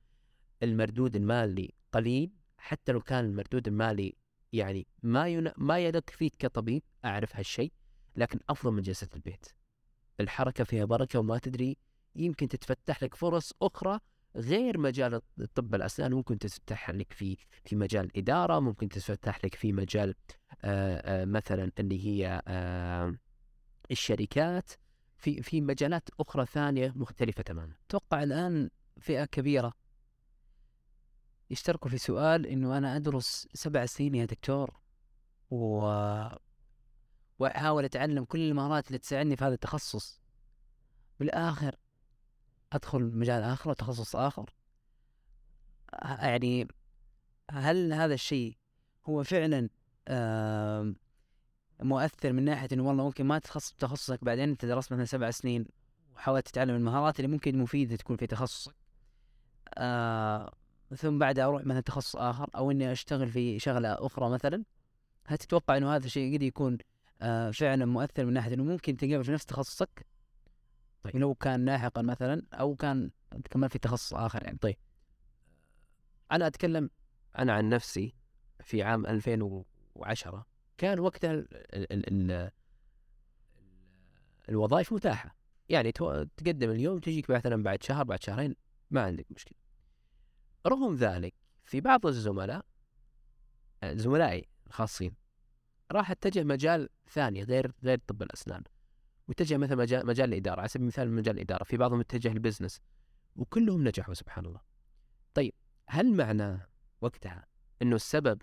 المردود 0.62 1.16
المالي 1.16 1.74
قليل 1.92 2.33
حتى 2.57 2.92
لو 2.92 3.00
كان 3.00 3.24
المردود 3.24 3.68
المالي 3.68 4.16
يعني 4.53 4.87
ما 5.03 5.29
ين... 5.29 5.50
ما 5.56 5.79
يدق 5.79 6.10
فيك 6.10 6.37
كطبيب 6.38 6.83
أعرف 7.04 7.37
هالشيء 7.37 7.73
لكن 8.17 8.38
أفضل 8.48 8.73
من 8.73 8.83
جلسة 8.83 9.08
البيت. 9.15 9.46
الحركة 10.21 10.65
فيها 10.65 10.85
بركة 10.85 11.19
وما 11.19 11.38
تدري 11.38 11.77
يمكن 12.17 12.48
تتفتح 12.48 13.02
لك 13.02 13.15
فرص 13.15 13.52
أخرى 13.62 13.98
غير 14.37 14.79
مجال 14.79 15.21
طب 15.54 15.75
الأسنان. 15.75 16.12
ممكن 16.15 16.38
تتفتح 16.38 16.90
لك 16.90 17.12
في 17.12 17.37
في 17.65 17.77
مجال 17.77 18.04
الإدارة 18.04 18.60
ممكن 18.60 18.88
تتفتح 18.88 19.44
لك 19.44 19.54
في 19.54 19.73
مجال 19.73 20.15
مثلا 21.25 21.73
اللي 21.79 22.06
هي 22.06 22.42
الشركات 23.90 24.71
في 25.17 25.42
في 25.42 25.60
مجالات 25.60 26.08
أخرى 26.21 26.46
ثانية 26.46 26.92
مختلفة 26.96 27.42
تماما. 27.42 27.73
أتوقع 27.88 28.23
الآن 28.23 28.71
فئة 29.00 29.25
كبيرة 29.25 29.73
يشتركوا 31.50 31.90
في 31.90 31.98
سؤال 31.98 32.46
إنه 32.46 32.79
أنا 32.79 32.96
أدرس 32.96 33.48
سبع 33.54 33.87
سنين 33.87 34.15
يا 34.15 34.25
دكتور 34.25 34.81
و 35.50 35.81
وأحاول 37.38 37.85
أتعلم 37.85 38.25
كل 38.25 38.40
المهارات 38.40 38.87
اللي 38.87 38.98
تساعدني 38.98 39.37
في 39.37 39.44
هذا 39.44 39.54
التخصص 39.54 40.21
بالآخر 41.21 41.77
أدخل 42.73 43.02
مجال 43.02 43.42
آخر 43.42 43.71
وتخصص 43.71 44.17
آخر 44.17 44.50
يعني 46.02 46.69
هل 47.50 47.92
هذا 47.92 48.15
الشيء 48.15 48.56
هو 49.06 49.23
فعلا 49.23 49.69
مؤثر 51.83 52.33
من 52.33 52.44
ناحية 52.44 52.69
إنه 52.73 52.83
والله 52.83 53.05
ممكن 53.05 53.27
ما 53.27 53.38
تخصص 53.38 53.73
تخصصك 53.73 54.25
بعدين 54.25 54.48
أنت 54.48 54.65
درست 54.65 54.92
مثلا 54.92 55.05
سبع 55.05 55.31
سنين 55.31 55.67
وحاولت 56.17 56.48
تتعلم 56.48 56.75
المهارات 56.75 57.21
اللي 57.21 57.31
ممكن 57.31 57.59
مفيدة 57.59 57.96
تكون 57.96 58.17
في 58.17 58.27
تخصصك. 58.27 58.75
آه 59.79 60.52
ثم 60.96 61.19
بعدها 61.19 61.44
أروح 61.44 61.67
مثلا 61.67 61.81
تخصص 61.81 62.17
آخر 62.17 62.50
أو 62.57 62.71
إني 62.71 62.92
أشتغل 62.92 63.29
في 63.29 63.59
شغلة 63.59 64.07
أخرى 64.07 64.31
مثلا. 64.31 64.65
هل 65.27 65.38
تتوقع 65.38 65.77
إنه 65.77 65.96
هذا 65.96 66.07
الشيء 66.07 66.37
قد 66.37 66.42
يكون 66.42 66.79
آه 67.23 67.50
فعلا 67.50 67.85
مؤثر 67.85 68.25
من 68.25 68.33
ناحية 68.33 68.55
إنه 68.55 68.65
ممكن 68.65 68.96
تقابل 68.96 69.25
في 69.25 69.33
نفس 69.33 69.46
تخصصك؟ 69.46 70.07
طيب. 71.05 71.17
لو 71.17 71.35
كان 71.35 71.65
لاحقا 71.65 72.02
مثلا 72.02 72.42
أو 72.52 72.75
كان 72.75 73.11
كمان 73.50 73.69
في 73.69 73.79
تخصص 73.79 74.15
آخر 74.15 74.42
يعني. 74.42 74.59
طيب. 74.59 74.77
أنا 76.33 76.46
أتكلم 76.46 76.90
أنا 77.38 77.52
عن 77.52 77.69
نفسي 77.69 78.15
في 78.61 78.83
عام 78.83 79.07
2010 79.96 80.46
كان 80.78 81.00
وقتها 81.00 81.32
ال 81.32 81.48
ال 81.54 81.92
ال 81.92 82.30
ال 82.30 82.50
الوظائف 84.48 84.92
متاحة. 84.92 85.36
يعني 85.68 85.92
تقدم 86.36 86.70
اليوم 86.70 86.98
تجيك 86.98 87.30
مثلا 87.30 87.62
بعد 87.62 87.82
شهر 87.82 88.04
بعد 88.04 88.22
شهرين 88.22 88.56
ما 88.90 89.02
عندك 89.02 89.26
مشكلة. 89.30 89.58
رغم 90.66 90.94
ذلك 90.94 91.34
في 91.64 91.80
بعض 91.80 92.06
الزملاء 92.06 92.64
زملائي 93.84 94.48
الخاصين 94.66 95.14
راح 95.92 96.10
اتجه 96.10 96.42
مجال 96.42 96.88
ثاني 97.10 97.42
غير 97.42 97.72
غير 97.82 98.00
طب 98.06 98.22
الأسنان. 98.22 98.62
واتجه 99.28 99.56
مثلا 99.56 99.76
مجال 99.76 100.06
مجال 100.06 100.28
الإدارة. 100.32 100.60
على 100.60 100.68
سبيل 100.68 100.82
المثال 100.82 101.12
مجال 101.12 101.36
الإدارة. 101.36 101.64
في 101.64 101.76
بعضهم 101.76 102.00
اتجه 102.00 102.32
البزنس 102.32 102.80
وكلهم 103.36 103.88
نجحوا 103.88 104.14
سبحان 104.14 104.46
الله. 104.46 104.60
طيب 105.34 105.54
هل 105.88 106.16
معناه 106.16 106.66
وقتها 107.00 107.46
إنه 107.82 107.96
السبب 107.96 108.42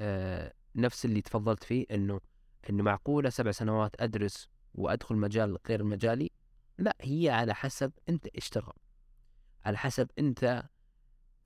آه 0.00 0.52
نفس 0.76 1.04
اللي 1.04 1.22
تفضلت 1.22 1.64
فيه 1.64 1.86
إنه 1.90 2.20
إنه 2.70 2.82
معقولة 2.82 3.30
سبع 3.30 3.50
سنوات 3.50 4.00
أدرس 4.00 4.48
وأدخل 4.74 5.16
مجال 5.16 5.58
غير 5.68 5.84
مجالي؟ 5.84 6.30
لا 6.78 6.96
هي 7.00 7.30
على 7.30 7.54
حسب 7.54 7.92
أنت 8.08 8.26
إيش 8.26 8.48
ترغب. 8.48 8.76
على 9.64 9.78
حسب 9.78 10.10
أنت 10.18 10.64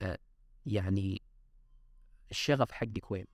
آه 0.01 0.17
يعني 0.65 1.21
الشغف 2.31 2.71
حقك 2.71 3.11
وين. 3.11 3.25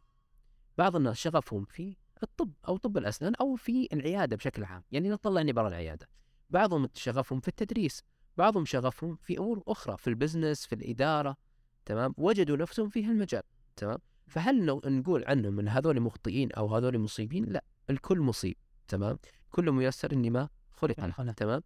بعض 0.77 0.95
الناس 0.95 1.17
شغفهم 1.17 1.65
في 1.65 1.97
الطب 2.23 2.53
أو 2.67 2.77
طب 2.77 2.97
الأسنان 2.97 3.35
أو 3.35 3.55
في 3.55 3.87
العيادة 3.93 4.35
بشكل 4.35 4.63
عام. 4.63 4.83
يعني 4.91 5.09
نطلعني 5.09 5.53
برا 5.53 5.67
العيادة. 5.67 6.09
بعضهم 6.49 6.89
شغفهم 6.93 7.39
في 7.39 7.47
التدريس. 7.47 8.03
بعضهم 8.37 8.65
شغفهم 8.65 9.15
في 9.15 9.37
أمور 9.37 9.63
أخرى 9.67 9.97
في 9.97 10.07
البزنس 10.07 10.65
في 10.65 10.75
الإدارة 10.75 11.37
تمام؟ 11.85 12.13
وجدوا 12.17 12.57
نفسهم 12.57 12.89
في 12.89 13.05
هالمجال 13.05 13.43
تمام؟ 13.75 13.97
فهل 14.32 14.65
نقول 14.86 15.25
عنهم 15.27 15.59
إن 15.59 15.67
هذول 15.67 15.99
مخطئين 15.99 16.51
أو 16.51 16.75
هذول 16.75 16.99
مصيبين؟ 16.99 17.45
لا 17.45 17.63
الكل 17.89 18.19
مصيب 18.19 18.55
تمام؟ 18.88 19.19
كل 19.49 19.71
ميسر 19.71 20.11
اني 20.11 20.29
ما 20.29 20.49
خلق. 20.71 20.99
له. 20.99 21.32
تمام 21.32 21.63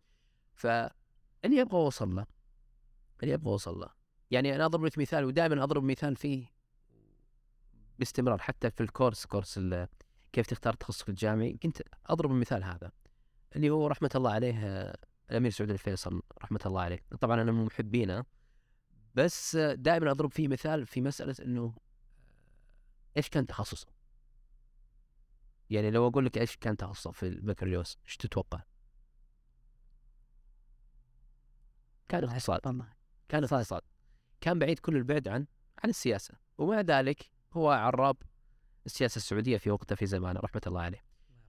فاللي 0.53 1.61
أبغى 1.61 1.77
اوصل 1.77 2.15
له 2.15 2.25
اللي 3.23 3.33
أبغى 3.33 3.51
اوصل 3.51 3.79
له. 3.79 3.89
يعني 4.31 4.55
أنا 4.55 4.65
أضرب 4.65 4.85
لك 4.85 4.97
مثال 4.97 5.25
ودائما 5.25 5.63
أضرب 5.63 5.83
مثال 5.83 6.15
فيه 6.15 6.45
باستمرار 7.99 8.37
حتى 8.37 8.71
في 8.71 8.81
الكورس 8.81 9.25
كورس 9.25 9.59
كيف 10.33 10.47
تختار 10.47 10.73
تخصصك 10.73 11.09
الجامعي. 11.09 11.57
كنت 11.63 11.81
أضرب 12.05 12.31
المثال 12.31 12.63
هذا 12.63 12.91
اللي 13.55 13.69
هو 13.69 13.87
رحمة 13.87 14.11
الله 14.15 14.31
عليه 14.31 14.93
الأمير 15.31 15.51
سعود 15.51 15.69
الفيصل 15.69 16.21
رحمة 16.43 16.59
الله 16.65 16.81
عليه. 16.81 16.99
طبعا 17.21 17.41
أنا 17.41 17.51
من 17.51 17.65
محبينه 17.65 18.25
بس 19.15 19.55
دائما 19.55 20.11
أضرب 20.11 20.31
فيه 20.31 20.47
مثال 20.47 20.85
في 20.85 21.01
مسألة 21.01 21.35
إنه 21.41 21.84
إيش 23.17 23.29
كان 23.29 23.47
تخصصه؟ 23.47 23.87
يعني 25.69 25.91
لو 25.91 26.07
أقول 26.07 26.25
لك 26.25 26.37
إيش 26.37 26.55
كان 26.57 26.77
تخصصه 26.77 27.11
في 27.11 27.23
البكالوريوس 27.27 27.97
إيش 28.05 28.17
تتوقع؟ 28.17 28.61
كان 32.07 32.23
اقتصاد. 32.23 32.59
كان 33.29 33.43
اقتصاد. 33.43 33.81
كان 34.41 34.59
بعيد 34.59 34.79
كل 34.79 34.95
البعد 34.95 35.27
عن 35.27 35.45
عن 35.83 35.89
السياسة. 35.89 36.33
ومع 36.57 36.81
ذلك 36.81 37.31
هو 37.53 37.71
عراب 37.71 38.17
السياسة 38.85 39.17
السعودية 39.17 39.57
في 39.57 39.71
وقته 39.71 39.95
في 39.95 40.05
زمانه 40.05 40.39
رحمة 40.39 40.61
الله 40.67 40.81
عليه. 40.81 41.03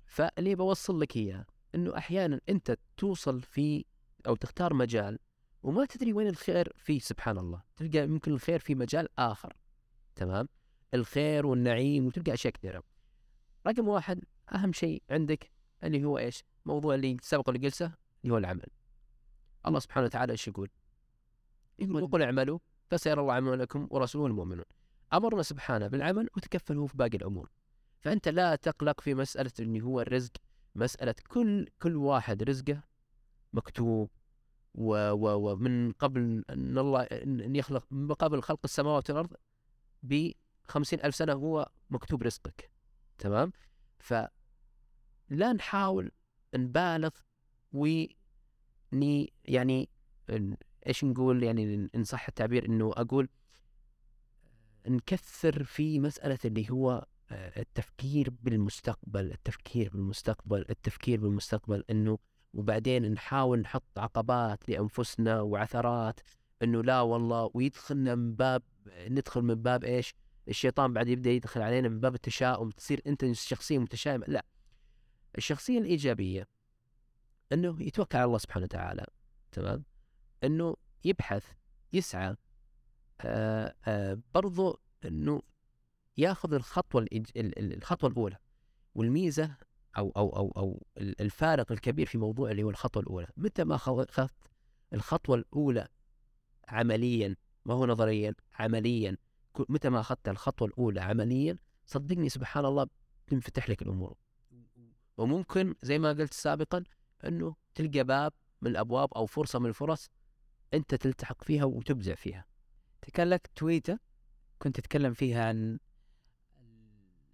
فاللي 0.06 0.54
بوصل 0.54 1.00
لك 1.00 1.16
إياه 1.16 1.46
إنه 1.74 1.98
أحيانا 1.98 2.40
أنت 2.48 2.78
توصل 2.96 3.42
في 3.42 3.84
أو 4.26 4.36
تختار 4.36 4.74
مجال 4.74 5.18
وما 5.62 5.84
تدري 5.84 6.12
وين 6.12 6.28
الخير 6.28 6.72
فيه 6.76 6.98
سبحان 6.98 7.38
الله. 7.38 7.62
تلقى 7.76 7.98
يمكن 7.98 8.32
الخير 8.32 8.58
في 8.58 8.74
مجال 8.74 9.08
آخر. 9.18 9.56
تمام؟ 10.14 10.48
الخير 10.94 11.46
والنعيم 11.46 12.06
وتلقى 12.06 12.32
أشياء 12.34 12.52
كثيرة. 12.52 12.82
رقم 13.66 13.88
واحد 13.88 14.24
أهم 14.54 14.72
شيء 14.72 15.02
عندك 15.10 15.50
اللي 15.84 16.04
هو 16.04 16.18
إيش؟ 16.18 16.44
موضوع 16.64 16.94
اللي 16.94 17.16
سبق 17.22 17.50
الجلسه 17.50 17.92
اللي 18.22 18.34
هو 18.34 18.38
العمل. 18.38 18.66
الله 19.66 19.78
سبحانه 19.78 20.06
وتعالى 20.06 20.32
إيش 20.32 20.48
يقول؟ 20.48 20.70
يقول 21.78 22.02
وقل 22.02 22.22
اعملوا 22.22 22.58
فسيرى 22.88 23.20
الله 23.20 23.32
عملكم 23.34 23.88
ورسوله 23.90 24.26
المؤمنون. 24.26 24.64
أمرنا 25.12 25.42
سبحانه 25.42 25.86
بالعمل 25.86 26.28
وتكفل 26.36 26.76
هو 26.76 26.86
في 26.86 26.96
باقي 26.96 27.16
الأمور. 27.16 27.50
فأنت 28.00 28.28
لا 28.28 28.56
تقلق 28.56 29.00
في 29.00 29.14
مسألة 29.14 29.52
اللي 29.60 29.80
هو 29.80 30.00
الرزق. 30.00 30.32
مسألة 30.74 31.14
كل 31.28 31.68
كل 31.82 31.96
واحد 31.96 32.42
رزقه 32.42 32.82
مكتوب. 33.52 34.10
و 34.76 35.10
و 35.10 35.52
ومن 35.52 35.92
قبل 35.92 36.44
أن 36.50 36.78
الله 36.78 37.02
أن 37.02 37.56
يخلق 37.56 37.86
من 37.90 38.12
قبل 38.12 38.42
خلق 38.42 38.60
السماوات 38.64 39.10
والأرض 39.10 39.36
ب 40.02 40.32
ألف 41.04 41.14
سنة 41.14 41.32
هو 41.32 41.70
مكتوب 41.90 42.22
رزقك 42.22 42.70
تمام 43.18 43.52
فلا 43.98 45.52
نحاول 45.56 46.10
نبالغ 46.54 47.10
وني 47.72 49.32
يعني 49.44 49.88
إيش 50.86 51.04
نقول 51.04 51.42
يعني 51.42 51.90
إن 51.94 52.04
صح 52.04 52.28
التعبير 52.28 52.66
إنه 52.66 52.92
أقول 52.96 53.28
نكثر 54.88 55.64
في 55.64 56.00
مسألة 56.00 56.38
اللي 56.44 56.70
هو 56.70 57.06
آه، 57.30 57.60
التفكير 57.60 58.30
بالمستقبل 58.42 59.32
التفكير 59.32 59.90
بالمستقبل 59.90 60.64
التفكير 60.70 61.20
بالمستقبل 61.20 61.84
إنه 61.90 62.18
وبعدين 62.54 63.12
نحاول 63.12 63.60
نحط 63.60 63.98
عقبات 63.98 64.68
لأنفسنا 64.68 65.40
وعثرات 65.40 66.20
إنه 66.62 66.82
لا 66.82 67.00
والله 67.00 67.50
ويدخلنا 67.54 68.14
من 68.14 68.34
باب 68.34 68.62
ندخل 69.08 69.42
من 69.42 69.54
باب 69.54 69.84
إيش؟ 69.84 70.14
الشيطان 70.48 70.92
بعد 70.92 71.08
يبدأ 71.08 71.30
يدخل 71.30 71.62
علينا 71.62 71.88
من 71.88 72.00
باب 72.00 72.14
التشاؤم 72.14 72.70
تصير 72.70 73.02
أنت 73.06 73.32
شخصيه 73.32 73.78
متشائمه 73.78 74.24
لا 74.28 74.44
الشخصية 75.38 75.78
الإيجابية 75.78 76.48
إنه 77.52 77.82
يتوكل 77.82 78.18
على 78.18 78.24
الله 78.24 78.38
سبحانه 78.38 78.64
وتعالى 78.64 79.06
تمام؟ 79.52 79.84
إنه 80.44 80.76
يبحث 81.04 81.44
يسعى 81.92 82.36
آه 83.20 83.74
آه 83.84 84.18
برضو 84.34 84.80
إنه 85.04 85.42
يأخذ 86.16 86.54
الخطوة 86.54 87.06
الخطوة 87.36 88.10
الأولى. 88.10 88.36
والميزة 88.94 89.56
أو 89.98 90.10
أو 90.16 90.28
أو 90.36 90.52
أو 90.56 90.86
ال- 90.98 91.20
الفارق 91.20 91.72
الكبير 91.72 92.06
في 92.06 92.18
موضوع 92.18 92.50
اللي 92.50 92.62
هو 92.62 92.70
الخطوة 92.70 93.02
الأولى. 93.02 93.26
متى 93.36 93.64
ما 93.64 93.74
اخذت 93.74 94.30
الخطوة 94.92 95.36
الأولى 95.36 95.88
عمليا 96.68 97.36
ما 97.64 97.74
هو 97.74 97.86
نظريا 97.86 98.34
عمليا 98.54 99.16
متى 99.68 99.88
ما 99.88 100.00
أخذت 100.00 100.28
الخطوة 100.28 100.68
الأولى 100.68 101.00
عمليا 101.00 101.58
صدقني 101.86 102.28
سبحان 102.28 102.64
الله 102.64 102.86
تنفتح 103.26 103.70
لك 103.70 103.82
الأمور. 103.82 104.16
وممكن 105.16 105.74
زي 105.82 105.98
ما 105.98 106.08
قلت 106.08 106.34
سابقا 106.34 106.84
إنه 107.24 107.56
تلقى 107.74 108.04
باب 108.04 108.32
من 108.62 108.70
الأبواب 108.70 109.14
أو 109.14 109.26
فرصة 109.26 109.58
من 109.58 109.66
الفرص 109.66 110.10
أنت 110.74 110.94
تلتحق 110.94 111.44
فيها 111.44 111.64
وتبدع 111.64 112.14
فيها. 112.14 112.44
كان 113.12 113.30
لك 113.30 113.50
تويتر 113.56 113.98
كنت 114.58 114.80
تتكلم 114.80 115.12
فيها 115.12 115.48
عن 115.48 115.78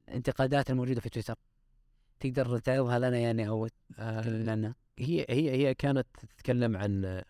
الانتقادات 0.09 0.71
الموجودة 0.71 1.01
في 1.01 1.09
تويتر. 1.09 1.39
تقدر 2.21 2.59
تعرضها 2.59 2.99
لنا 2.99 3.19
يعني 3.19 3.49
أو 3.49 3.67
تتكلم 3.67 4.51
عنها 4.51 4.75
هي 4.99 5.27
هي 5.29 5.51
هي 5.51 5.75
كانت 5.75 6.07
تتكلم 6.21 6.77
عن 6.77 7.23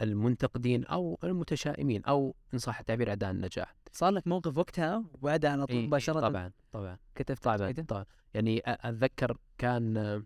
المنتقدين 0.00 0.84
أو 0.84 1.18
المتشائمين 1.24 2.04
أو 2.04 2.34
إن 2.54 2.58
صح 2.58 2.78
التعبير 2.78 3.08
اعداء 3.08 3.30
النجاح. 3.30 3.74
صار 3.92 4.10
لك 4.12 4.26
موقف 4.26 4.58
وقتها 4.58 5.04
وبعدها 5.14 5.50
على 5.50 5.66
طول 5.66 5.76
إيه، 5.76 5.86
مباشرة؟ 5.86 6.20
طبعا 6.20 6.52
طبعا. 6.72 6.98
كتبت 7.14 7.42
طبعا؟ 7.44 7.72
طبعا. 7.72 8.04
يعني 8.34 8.62
أتذكر 8.66 9.38
كان 9.58 9.96
آه، 9.96 10.22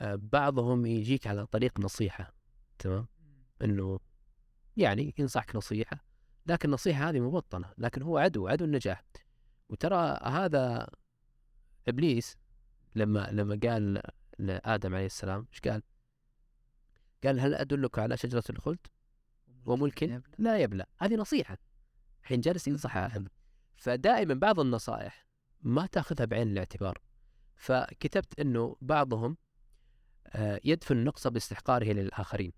آه، 0.00 0.18
بعضهم 0.22 0.86
يجيك 0.86 1.26
على 1.26 1.46
طريق 1.46 1.80
نصيحة 1.80 2.34
تمام؟ 2.78 3.06
إنه 3.62 4.00
يعني 4.76 5.14
ينصحك 5.18 5.56
نصيحة 5.56 6.04
لكن 6.46 6.68
النصيحة 6.68 7.08
هذه 7.08 7.20
مبطنة 7.20 7.72
لكن 7.78 8.02
هو 8.02 8.18
عدو 8.18 8.48
عدو 8.48 8.64
النجاح. 8.64 9.04
وترى 9.68 10.18
هذا 10.22 10.88
إبليس 11.88 12.36
لما 12.94 13.28
لما 13.32 13.60
قال 13.62 14.02
لآدم 14.38 14.94
عليه 14.94 15.06
السلام 15.06 15.46
إيش 15.52 15.60
قال؟ 15.60 15.82
قال 17.26 17.40
هل 17.40 17.54
أدلك 17.54 17.98
على 17.98 18.16
شجرة 18.16 18.44
الخلد؟ 18.50 18.86
وملك 19.66 20.22
لا 20.38 20.58
يبلى. 20.58 20.86
هذه 20.98 21.14
نصيحة. 21.14 21.58
حين 22.22 22.40
جالس 22.40 22.68
ينصح 22.68 22.96
آدم 22.96 23.26
فدائما 23.76 24.34
بعض 24.34 24.60
النصائح 24.60 25.26
ما 25.60 25.86
تأخذها 25.86 26.24
بعين 26.24 26.48
الاعتبار. 26.48 26.98
فكتبت 27.56 28.40
إنه 28.40 28.76
بعضهم 28.80 29.36
آه، 30.26 30.60
يدفن 30.64 30.96
النقص 30.96 31.26
باستحقاره 31.26 31.92
للآخرين 31.92 32.52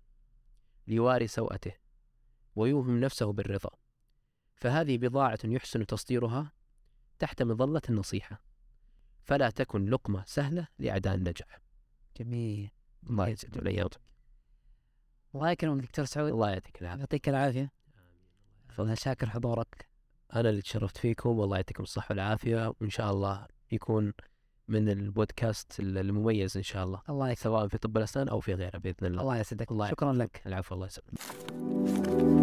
ليواري 0.87 1.27
سوءته 1.27 1.73
ويوهم 2.55 2.99
نفسه 2.99 3.33
بالرضا. 3.33 3.69
فهذه 4.55 4.97
بضاعة 4.97 5.39
يحسن 5.43 5.85
تصديرها 5.85 6.51
تحت 7.19 7.41
مظلة 7.41 7.81
النصيحة. 7.89 8.41
فلا 9.23 9.49
تكن 9.49 9.89
لقمة 9.89 10.23
سهلة 10.25 10.67
لأعداء 10.79 11.15
النجاح. 11.15 11.59
جميل. 12.17 12.71
الله 13.09 13.27
يسعد 13.27 13.57
الأيامك 13.57 14.08
الله 15.35 15.51
يكرمك 15.51 15.83
دكتور 15.83 16.05
سعود. 16.05 16.31
الله 16.31 16.49
يعطيك 16.49 16.81
العافية. 16.81 16.99
يعطيك 16.99 17.29
العافية. 17.29 17.71
أنا 18.79 18.95
شاكر 18.95 19.29
حضورك. 19.29 19.89
أنا 20.35 20.49
اللي 20.49 20.61
تشرفت 20.61 20.97
فيكم 20.97 21.29
والله 21.29 21.55
يعطيكم 21.57 21.83
الصحة 21.83 22.07
والعافية 22.09 22.73
وإن 22.81 22.89
شاء 22.89 23.11
الله 23.11 23.47
يكون 23.71 24.13
من 24.67 24.89
البودكاست 24.89 25.79
المميز 25.79 26.57
إن 26.57 26.63
شاء 26.63 26.83
الله. 26.83 27.01
الله 27.09 27.29
يكرمك. 27.29 27.43
سواء 27.43 27.67
في 27.67 27.77
طب 27.77 27.97
الأسنان 27.97 28.29
أو 28.29 28.39
في 28.39 28.53
غيره 28.53 28.77
بإذن 28.77 29.07
الله. 29.07 29.21
الله 29.21 29.37
يسعدك. 29.37 29.71
الله 29.71 29.89
شكرا 29.89 30.13
لك. 30.13 30.41
العفو 30.45 30.75
الله 30.75 30.87
يسلمك. 30.87 32.38